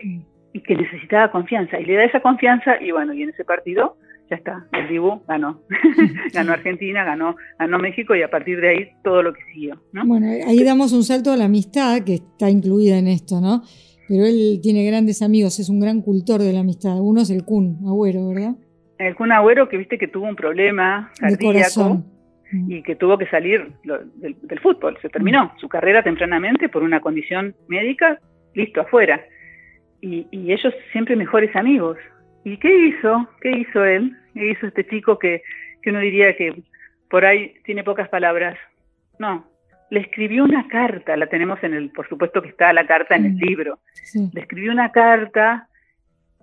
[0.00, 1.78] y que necesitaba confianza.
[1.78, 3.98] Y le da esa confianza y bueno y en ese partido
[4.30, 5.62] ya está, el Dibu ganó.
[6.34, 9.80] ganó Argentina, ganó, ganó México y a partir de ahí todo lo que siguió.
[9.92, 10.06] ¿no?
[10.06, 13.62] Bueno, ahí damos un salto a la amistad que está incluida en esto, ¿no?
[14.08, 16.98] Pero él tiene grandes amigos, es un gran cultor de la amistad.
[16.98, 18.54] Uno es el Kun Agüero, ¿verdad?
[18.98, 22.02] El Kun Agüero que viste que tuvo un problema cardíaco
[22.50, 24.96] y que tuvo que salir del, fútbol.
[25.02, 28.18] Se terminó su carrera tempranamente por una condición médica,
[28.54, 29.20] listo, afuera.
[30.00, 31.98] Y, y ellos siempre mejores amigos.
[32.52, 33.28] ¿Y qué hizo?
[33.42, 34.16] ¿Qué hizo él?
[34.32, 35.42] ¿Qué hizo este chico que,
[35.82, 36.62] que uno diría que
[37.10, 38.56] por ahí tiene pocas palabras?
[39.18, 39.46] No,
[39.90, 43.26] le escribió una carta, la tenemos en el, por supuesto que está la carta en
[43.26, 43.80] el libro.
[44.32, 45.68] Le escribió una carta,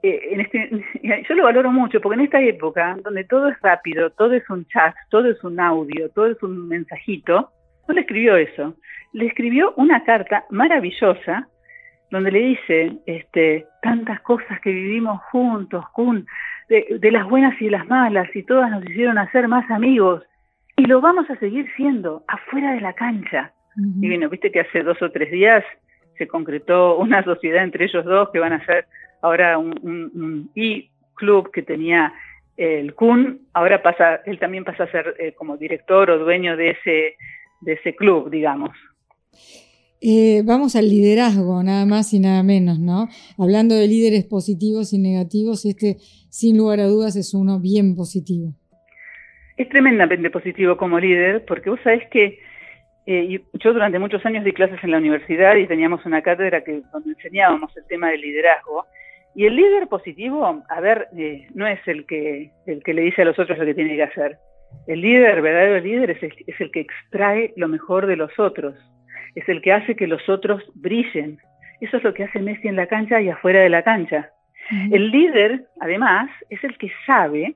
[0.04, 0.70] eh, en este,
[1.28, 4.66] yo lo valoro mucho, porque en esta época, donde todo es rápido, todo es un
[4.68, 7.50] chat, todo es un audio, todo es un mensajito,
[7.88, 8.76] no le escribió eso,
[9.14, 11.48] le escribió una carta maravillosa
[12.12, 16.26] donde le dice este, tantas cosas que vivimos juntos, Kun,
[16.70, 20.24] de, las buenas y las malas, y todas nos hicieron hacer más amigos,
[20.78, 23.54] y lo vamos a seguir siendo afuera de la cancha.
[23.78, 25.64] Y bueno, viste que hace dos o tres días
[26.18, 28.86] se concretó una sociedad entre ellos dos que van a ser
[29.22, 32.14] ahora un, e-club que tenía
[32.56, 36.70] el Kun, ahora pasa, él también pasa a ser eh, como director o dueño de
[36.70, 37.18] ese,
[37.60, 38.72] de ese club, digamos.
[40.08, 43.08] Eh, vamos al liderazgo, nada más y nada menos, ¿no?
[43.40, 45.96] Hablando de líderes positivos y negativos, este,
[46.30, 48.54] sin lugar a dudas, es uno bien positivo.
[49.58, 52.38] Es tremendamente positivo como líder, porque vos sabés que
[53.08, 56.84] eh, yo durante muchos años di clases en la universidad y teníamos una cátedra que,
[56.94, 58.86] donde enseñábamos el tema del liderazgo.
[59.34, 63.24] Y el líder positivo, a ver, eh, no es el que, el que le dice
[63.24, 64.38] a los otros lo que tiene que hacer.
[64.86, 68.38] El líder, el verdadero líder, es el, es el que extrae lo mejor de los
[68.38, 68.76] otros.
[69.36, 71.40] Es el que hace que los otros brillen.
[71.82, 74.32] Eso es lo que hace Messi en la cancha y afuera de la cancha.
[74.92, 77.56] El líder, además, es el que sabe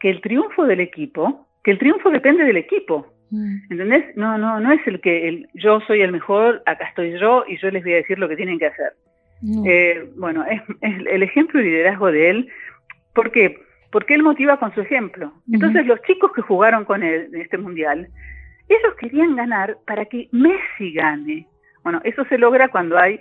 [0.00, 3.06] que el triunfo del equipo, que el triunfo depende del equipo.
[3.30, 3.56] Mm.
[3.70, 4.16] ¿Entendés?
[4.16, 7.56] No, no, no es el que el, yo soy el mejor, acá estoy yo y
[7.58, 8.94] yo les voy a decir lo que tienen que hacer.
[9.64, 12.48] Eh, bueno, es, el ejemplo y liderazgo de él.
[13.14, 13.58] ¿Por qué?
[13.90, 15.32] Porque él motiva con su ejemplo.
[15.52, 18.08] Entonces los chicos que jugaron con él en este mundial,
[18.70, 21.46] ellos querían ganar para que Messi gane.
[21.82, 23.20] Bueno, eso se logra cuando hay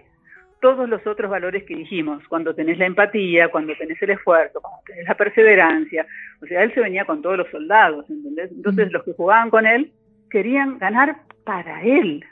[0.61, 4.81] todos los otros valores que dijimos, cuando tenés la empatía, cuando tenés el esfuerzo, cuando
[4.85, 6.05] tenés la perseverancia.
[6.41, 8.51] O sea, él se venía con todos los soldados, ¿entendés?
[8.51, 9.91] Entonces los que jugaban con él
[10.29, 12.23] querían ganar para él.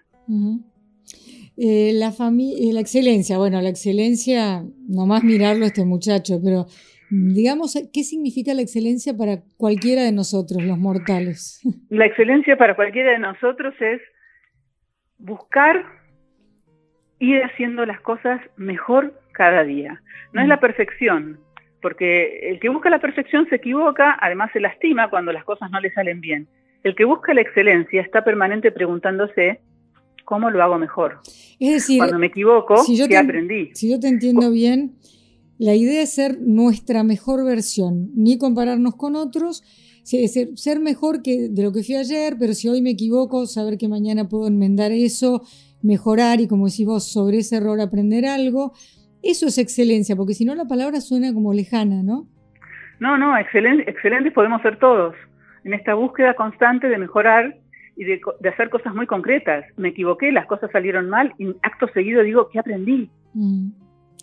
[1.58, 6.68] Eh, la, eh, la excelencia, bueno, la excelencia, nomás mirarlo este muchacho, pero
[7.10, 11.62] digamos, ¿qué significa la excelencia para cualquiera de nosotros, los mortales?
[11.90, 14.02] La excelencia para cualquiera de nosotros es
[15.18, 15.86] buscar
[17.20, 20.02] ir haciendo las cosas mejor cada día.
[20.34, 21.40] No es la perfección,
[21.82, 25.80] porque el que busca la perfección se equivoca, además se lastima cuando las cosas no
[25.80, 26.48] le salen bien.
[26.84, 29.62] El que busca la excelencia está permanente preguntándose
[30.26, 31.22] cómo lo hago mejor.
[31.60, 32.76] Es decir, cuando me equivoco,
[33.08, 33.72] ¿qué aprendí?
[33.74, 34.96] Si yo te entiendo bien,
[35.60, 39.64] la idea es ser nuestra mejor versión, ni compararnos con otros,
[40.04, 43.90] ser, mejor que de lo que fui ayer, pero si hoy me equivoco, saber que
[43.90, 45.42] mañana puedo enmendar eso,
[45.84, 48.74] mejorar y como decís vos, sobre ese error aprender algo.
[49.22, 52.28] Eso es excelencia, porque si no la palabra suena como lejana, ¿no?
[53.00, 55.14] No, no, excelentes podemos ser todos
[55.64, 57.58] en esta búsqueda constante de mejorar
[57.98, 59.66] y de, hacer cosas muy concretas.
[59.76, 63.10] Me equivoqué, las cosas salieron mal y acto seguido digo, ¿qué aprendí?
[63.34, 63.70] Mm,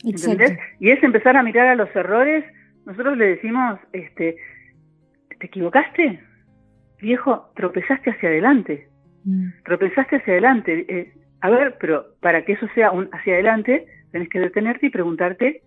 [0.05, 0.59] ¿Entendés?
[0.80, 2.44] Y es empezar a mirar a los errores.
[2.86, 4.36] Nosotros le decimos, este,
[5.38, 6.20] ¿te equivocaste?
[7.00, 8.88] Viejo, tropezaste hacia adelante.
[9.24, 9.48] Mm.
[9.64, 10.86] Tropezaste hacia adelante.
[10.88, 14.90] Eh, a ver, pero para que eso sea un hacia adelante, tenés que detenerte y
[14.90, 15.62] preguntarte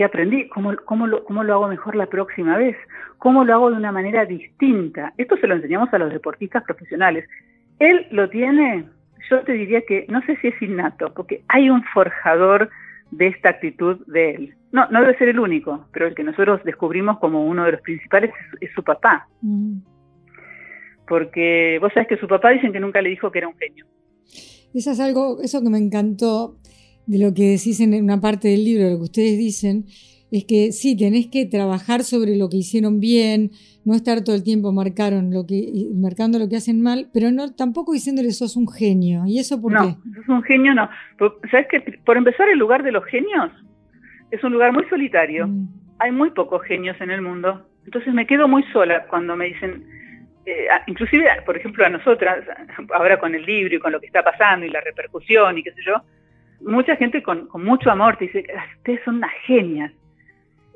[0.00, 0.48] ¿Qué aprendí?
[0.48, 2.74] ¿Cómo, cómo, lo, ¿Cómo lo hago mejor la próxima vez?
[3.18, 5.12] ¿Cómo lo hago de una manera distinta?
[5.18, 7.28] Esto se lo enseñamos a los deportistas profesionales.
[7.78, 8.86] Él lo tiene,
[9.28, 12.70] yo te diría que no sé si es innato, porque hay un forjador
[13.10, 14.54] de esta actitud de él.
[14.72, 17.80] No, no debe ser el único, pero el que nosotros descubrimos como uno de los
[17.80, 18.30] principales
[18.60, 19.28] es, su papá.
[19.42, 19.78] Mm.
[21.08, 23.86] Porque vos sabés que su papá dicen que nunca le dijo que era un genio.
[24.72, 26.56] Eso es algo, eso que me encantó
[27.06, 29.86] de lo que decís en una parte del libro, lo que ustedes dicen,
[30.30, 33.50] es que sí, tenés que trabajar sobre lo que hicieron bien,
[33.84, 37.54] no estar todo el tiempo marcaron lo que, marcando lo que hacen mal, pero no
[37.54, 39.22] tampoco diciéndole sos un genio.
[39.26, 39.88] ¿Y eso por no, qué?
[40.04, 40.88] No, sos un genio no.
[41.50, 43.50] ¿Sabes que Por empezar, el lugar de los genios
[44.30, 45.48] es un lugar muy solitario.
[45.48, 45.68] Mm.
[45.98, 47.66] Hay muy pocos genios en el mundo.
[47.84, 49.84] Entonces me quedo muy sola cuando me dicen,
[50.46, 52.44] eh, inclusive, por ejemplo, a nosotras,
[52.94, 55.72] ahora con el libro y con lo que está pasando y la repercusión y qué
[55.72, 56.02] sé yo,
[56.60, 58.46] mucha gente con, mucho amor te dice,
[58.78, 59.92] ustedes son unas genias.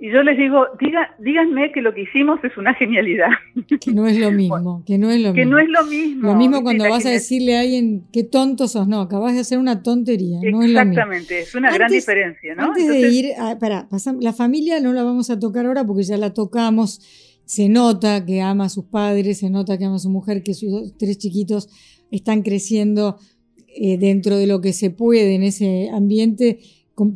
[0.00, 3.28] Y yo les digo, diga, díganme que lo que hicimos es una genialidad.
[3.80, 5.52] Que no es lo mismo, que no es lo que mismo.
[5.52, 6.28] no es lo mismo.
[6.28, 9.58] Lo mismo cuando vas a decirle a alguien, qué tonto sos, no, acabas de hacer
[9.58, 10.38] una tontería.
[10.42, 12.64] Exactamente, es, una gran diferencia, ¿no?
[12.64, 13.26] Antes de ir,
[13.60, 13.88] para,
[14.20, 17.00] la familia no la vamos a tocar ahora porque ya la tocamos.
[17.44, 20.54] Se nota que ama a sus padres, se nota que ama a su mujer, que
[20.54, 21.68] sus tres chiquitos
[22.10, 23.18] están creciendo
[23.76, 26.60] eh, dentro de lo que se puede en ese ambiente,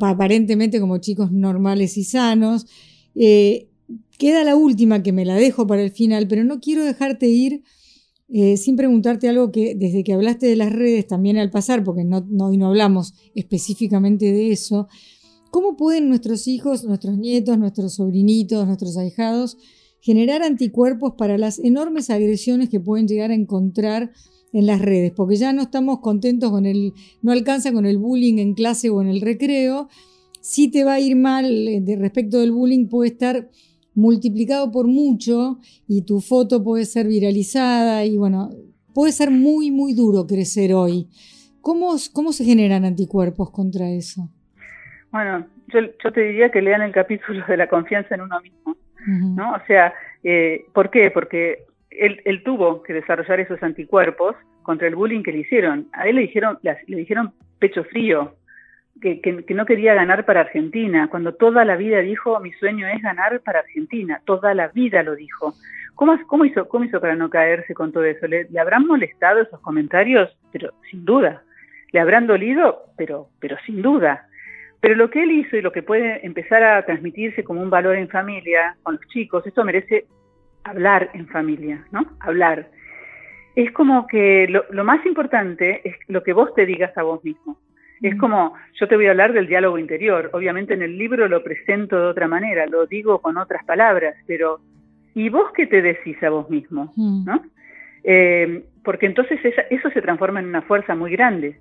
[0.01, 2.65] aparentemente como chicos normales y sanos.
[3.15, 3.67] Eh,
[4.17, 7.63] queda la última que me la dejo para el final, pero no quiero dejarte ir
[8.27, 12.03] eh, sin preguntarte algo que desde que hablaste de las redes también al pasar, porque
[12.03, 14.87] no, no, no hablamos específicamente de eso,
[15.49, 19.57] ¿cómo pueden nuestros hijos, nuestros nietos, nuestros sobrinitos, nuestros ahijados
[20.01, 24.11] generar anticuerpos para las enormes agresiones que pueden llegar a encontrar
[24.53, 28.39] en las redes, porque ya no estamos contentos con el, no alcanza con el bullying
[28.39, 29.89] en clase o en el recreo,
[30.41, 33.49] si te va a ir mal eh, de respecto del bullying puede estar
[33.93, 38.49] multiplicado por mucho y tu foto puede ser viralizada y bueno,
[38.93, 41.07] puede ser muy, muy duro crecer hoy.
[41.61, 44.29] ¿Cómo, cómo se generan anticuerpos contra eso?
[45.11, 48.75] Bueno, yo, yo te diría que lean el capítulo de la confianza en uno mismo,
[49.35, 49.53] ¿no?
[49.53, 49.93] O sea,
[50.23, 51.11] eh, ¿por qué?
[51.11, 51.65] Porque
[51.99, 55.87] él, tuvo que desarrollar esos anticuerpos contra el bullying que le hicieron.
[55.93, 58.35] A él le dijeron, le, dijeron pecho frío,
[59.01, 63.01] que, que, no quería ganar para Argentina, cuando toda la vida dijo, mi sueño es
[63.01, 65.53] ganar para Argentina, toda la vida lo dijo.
[65.95, 68.27] ¿Cómo, cómo, hizo, cómo hizo para no caerse con todo eso?
[68.27, 70.29] ¿Le, ¿Le, habrán molestado esos comentarios?
[70.51, 71.43] Pero sin duda.
[71.91, 72.83] ¿Le habrán dolido?
[72.97, 74.27] Pero, pero sin duda.
[74.81, 77.95] Pero lo que él hizo y lo que puede empezar a transmitirse como un valor
[77.95, 80.05] en familia, con los chicos, esto merece
[80.63, 82.05] hablar en familia, ¿no?
[82.19, 82.69] Hablar.
[83.55, 87.23] Es como que lo, lo más importante es lo que vos te digas a vos
[87.23, 87.57] mismo.
[88.01, 90.29] Es como, yo te voy a hablar del diálogo interior.
[90.33, 94.61] Obviamente en el libro lo presento de otra manera, lo digo con otras palabras, pero
[95.13, 96.93] ¿y vos qué te decís a vos mismo?
[96.95, 97.41] ¿no?
[98.03, 99.39] Eh, porque entonces
[99.69, 101.59] eso se transforma en una fuerza muy grande.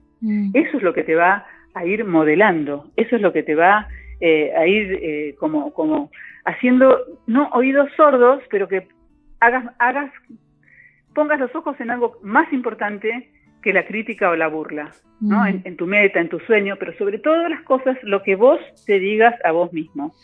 [0.54, 3.88] Eso es lo que te va a ir modelando, eso es lo que te va
[4.20, 6.10] eh, a ir eh, como, como
[6.44, 8.88] haciendo, no oídos sordos, pero que
[9.40, 10.12] hagas, hagas,
[11.14, 13.30] pongas los ojos en algo más importante
[13.62, 14.90] que la crítica o la burla,
[15.20, 15.44] ¿no?
[15.46, 18.98] En, tu meta, en tu sueño, pero sobre todas las cosas, lo que vos te
[18.98, 20.14] digas a vos mismo.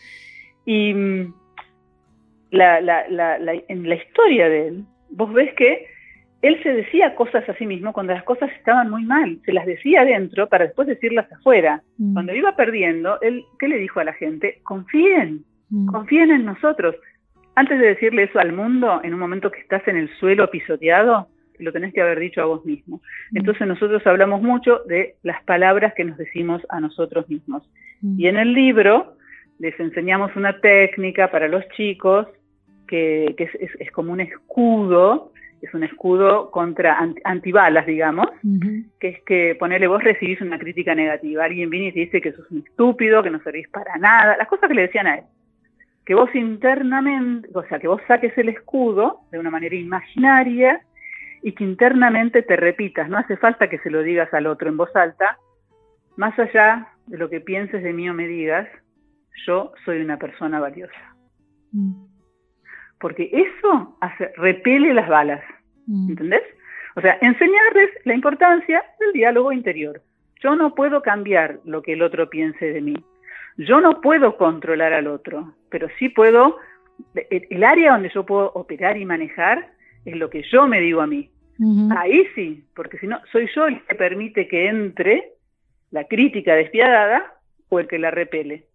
[0.65, 1.33] Y mm,
[2.51, 3.37] la, la, la,
[3.67, 5.87] en la historia de él, vos ves que
[6.47, 9.65] él se decía cosas a sí mismo cuando las cosas estaban muy mal, se las
[9.65, 11.81] decía adentro para después decirlas afuera.
[11.97, 12.13] Mm.
[12.13, 14.59] Cuando iba perdiendo, él, ¿qué le dijo a la gente?
[14.63, 15.87] Confíen, mm.
[15.87, 16.95] confíen en nosotros.
[17.55, 21.29] Antes de decirle eso al mundo, en un momento que estás en el suelo pisoteado,
[21.57, 23.01] lo tenés que haber dicho a vos mismo.
[23.31, 23.37] Mm.
[23.37, 27.63] Entonces nosotros hablamos mucho de las palabras que nos decimos a nosotros mismos.
[28.17, 29.15] Y en el libro
[29.57, 32.27] les enseñamos una técnica para los chicos
[32.87, 33.35] que,
[33.79, 35.34] es, como un escudo es
[35.75, 38.27] un escudo contra antibalas, digamos,
[38.99, 41.45] que es que ponerle vos recibís una crítica negativa.
[41.45, 44.47] Alguien viene y te dice que sos un estúpido, que no servís para nada, las
[44.47, 45.23] cosas que le decían a él.
[46.05, 50.81] Que vos internamente, o sea, que vos saques el escudo de una manera imaginaria
[51.41, 54.77] y que internamente te repitas, no hace falta que se lo digas al otro en
[54.77, 55.37] voz alta,
[56.15, 58.67] más allá de lo que pienses de mí o me digas,
[59.45, 61.15] yo soy una persona valiosa.
[61.71, 62.15] Mm
[62.99, 65.43] porque eso hace, repele las balas.
[65.87, 66.43] ¿Entendés?
[66.95, 70.01] O sea, enseñarles la importancia del diálogo interior.
[70.41, 72.95] Yo no puedo cambiar lo que el otro piense de mí.
[73.57, 76.57] Yo no puedo controlar al otro, pero sí puedo,
[77.29, 79.71] el, área donde yo puedo operar y manejar
[80.03, 81.29] es lo que yo me digo a mí.
[81.97, 85.31] Ahí sí, porque si no, soy yo el que permite que entre
[85.91, 87.33] la crítica despiadada
[87.69, 88.65] o el que la repele.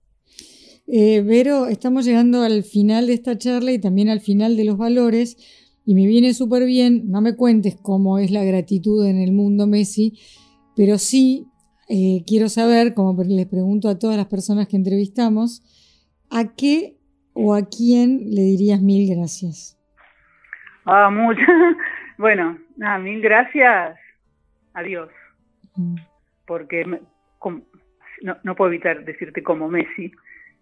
[0.87, 4.79] Eh, Vero, estamos llegando al final de esta charla y también al final de los
[4.79, 5.37] valores.
[5.85, 9.67] Y me viene súper bien, no me cuentes cómo es la gratitud en el mundo
[9.67, 10.19] Messi,
[10.77, 11.47] pero sí
[11.89, 15.63] eh, quiero saber, como les pregunto a todas las personas que entrevistamos,
[16.31, 16.97] ¿a qué
[17.33, 19.79] o a quién le dirías mil gracias?
[20.85, 21.47] Ah, muchas.
[22.19, 23.99] Bueno, nada, mil gracias
[24.75, 25.09] a Dios.
[25.75, 25.95] Mm.
[26.47, 30.13] Porque no, no puedo evitar decirte como Messi,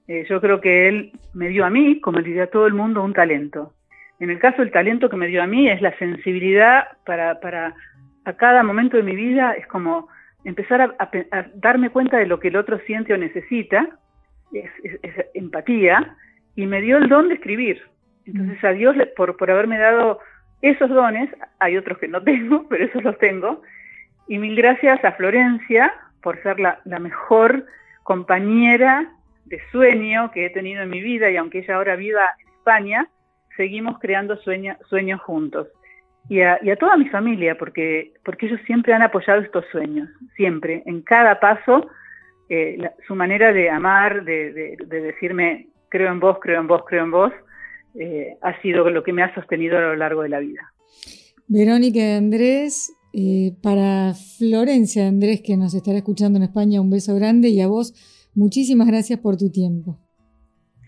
[0.08, 2.74] eh, yo creo que él me dio a mí, como le dio a todo el
[2.74, 3.74] mundo, un talento.
[4.20, 7.74] En el caso, el talento que me dio a mí es la sensibilidad para,
[8.24, 10.08] a cada momento de mi vida, es como
[10.44, 13.88] empezar a, darme cuenta de lo que el otro siente o necesita,
[14.52, 14.70] es,
[15.34, 16.16] empatía,
[16.56, 17.82] y me dio el don de escribir.
[18.26, 20.18] Entonces, a Dios, por, por haberme dado
[20.62, 23.62] esos dones, hay otros que no tengo, pero esos los tengo,
[24.26, 27.64] y mil gracias a Florencia por ser la, la mejor
[28.02, 29.12] compañera
[29.44, 33.08] de sueño que he tenido en mi vida y aunque ella ahora viva en España,
[33.58, 35.66] seguimos creando sueños juntos.
[36.30, 41.02] Y a, toda mi familia, porque, porque ellos siempre han apoyado estos sueños, siempre, en
[41.02, 41.88] cada paso,
[42.48, 47.10] eh, su manera de amar, de, decirme, creo en vos, creo en vos, creo en
[47.10, 47.32] vos,
[47.94, 50.72] eh, ha sido lo que me ha sostenido a lo largo de la vida.
[51.46, 57.14] Verónica y Andrés, eh, para Florencia Andrés, que nos estará escuchando en España, un beso
[57.16, 57.94] grande y a vos
[58.38, 59.98] Muchísimas gracias por tu tiempo.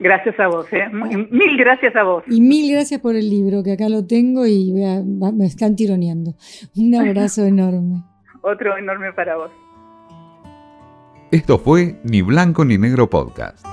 [0.00, 0.88] Gracias a vos, ¿eh?
[1.30, 2.24] mil gracias a vos.
[2.26, 6.34] Y mil gracias por el libro, que acá lo tengo y me están tironeando.
[6.74, 8.02] Un abrazo enorme.
[8.40, 9.50] Otro enorme para vos.
[11.30, 13.64] Esto fue Ni Blanco ni Negro Podcast.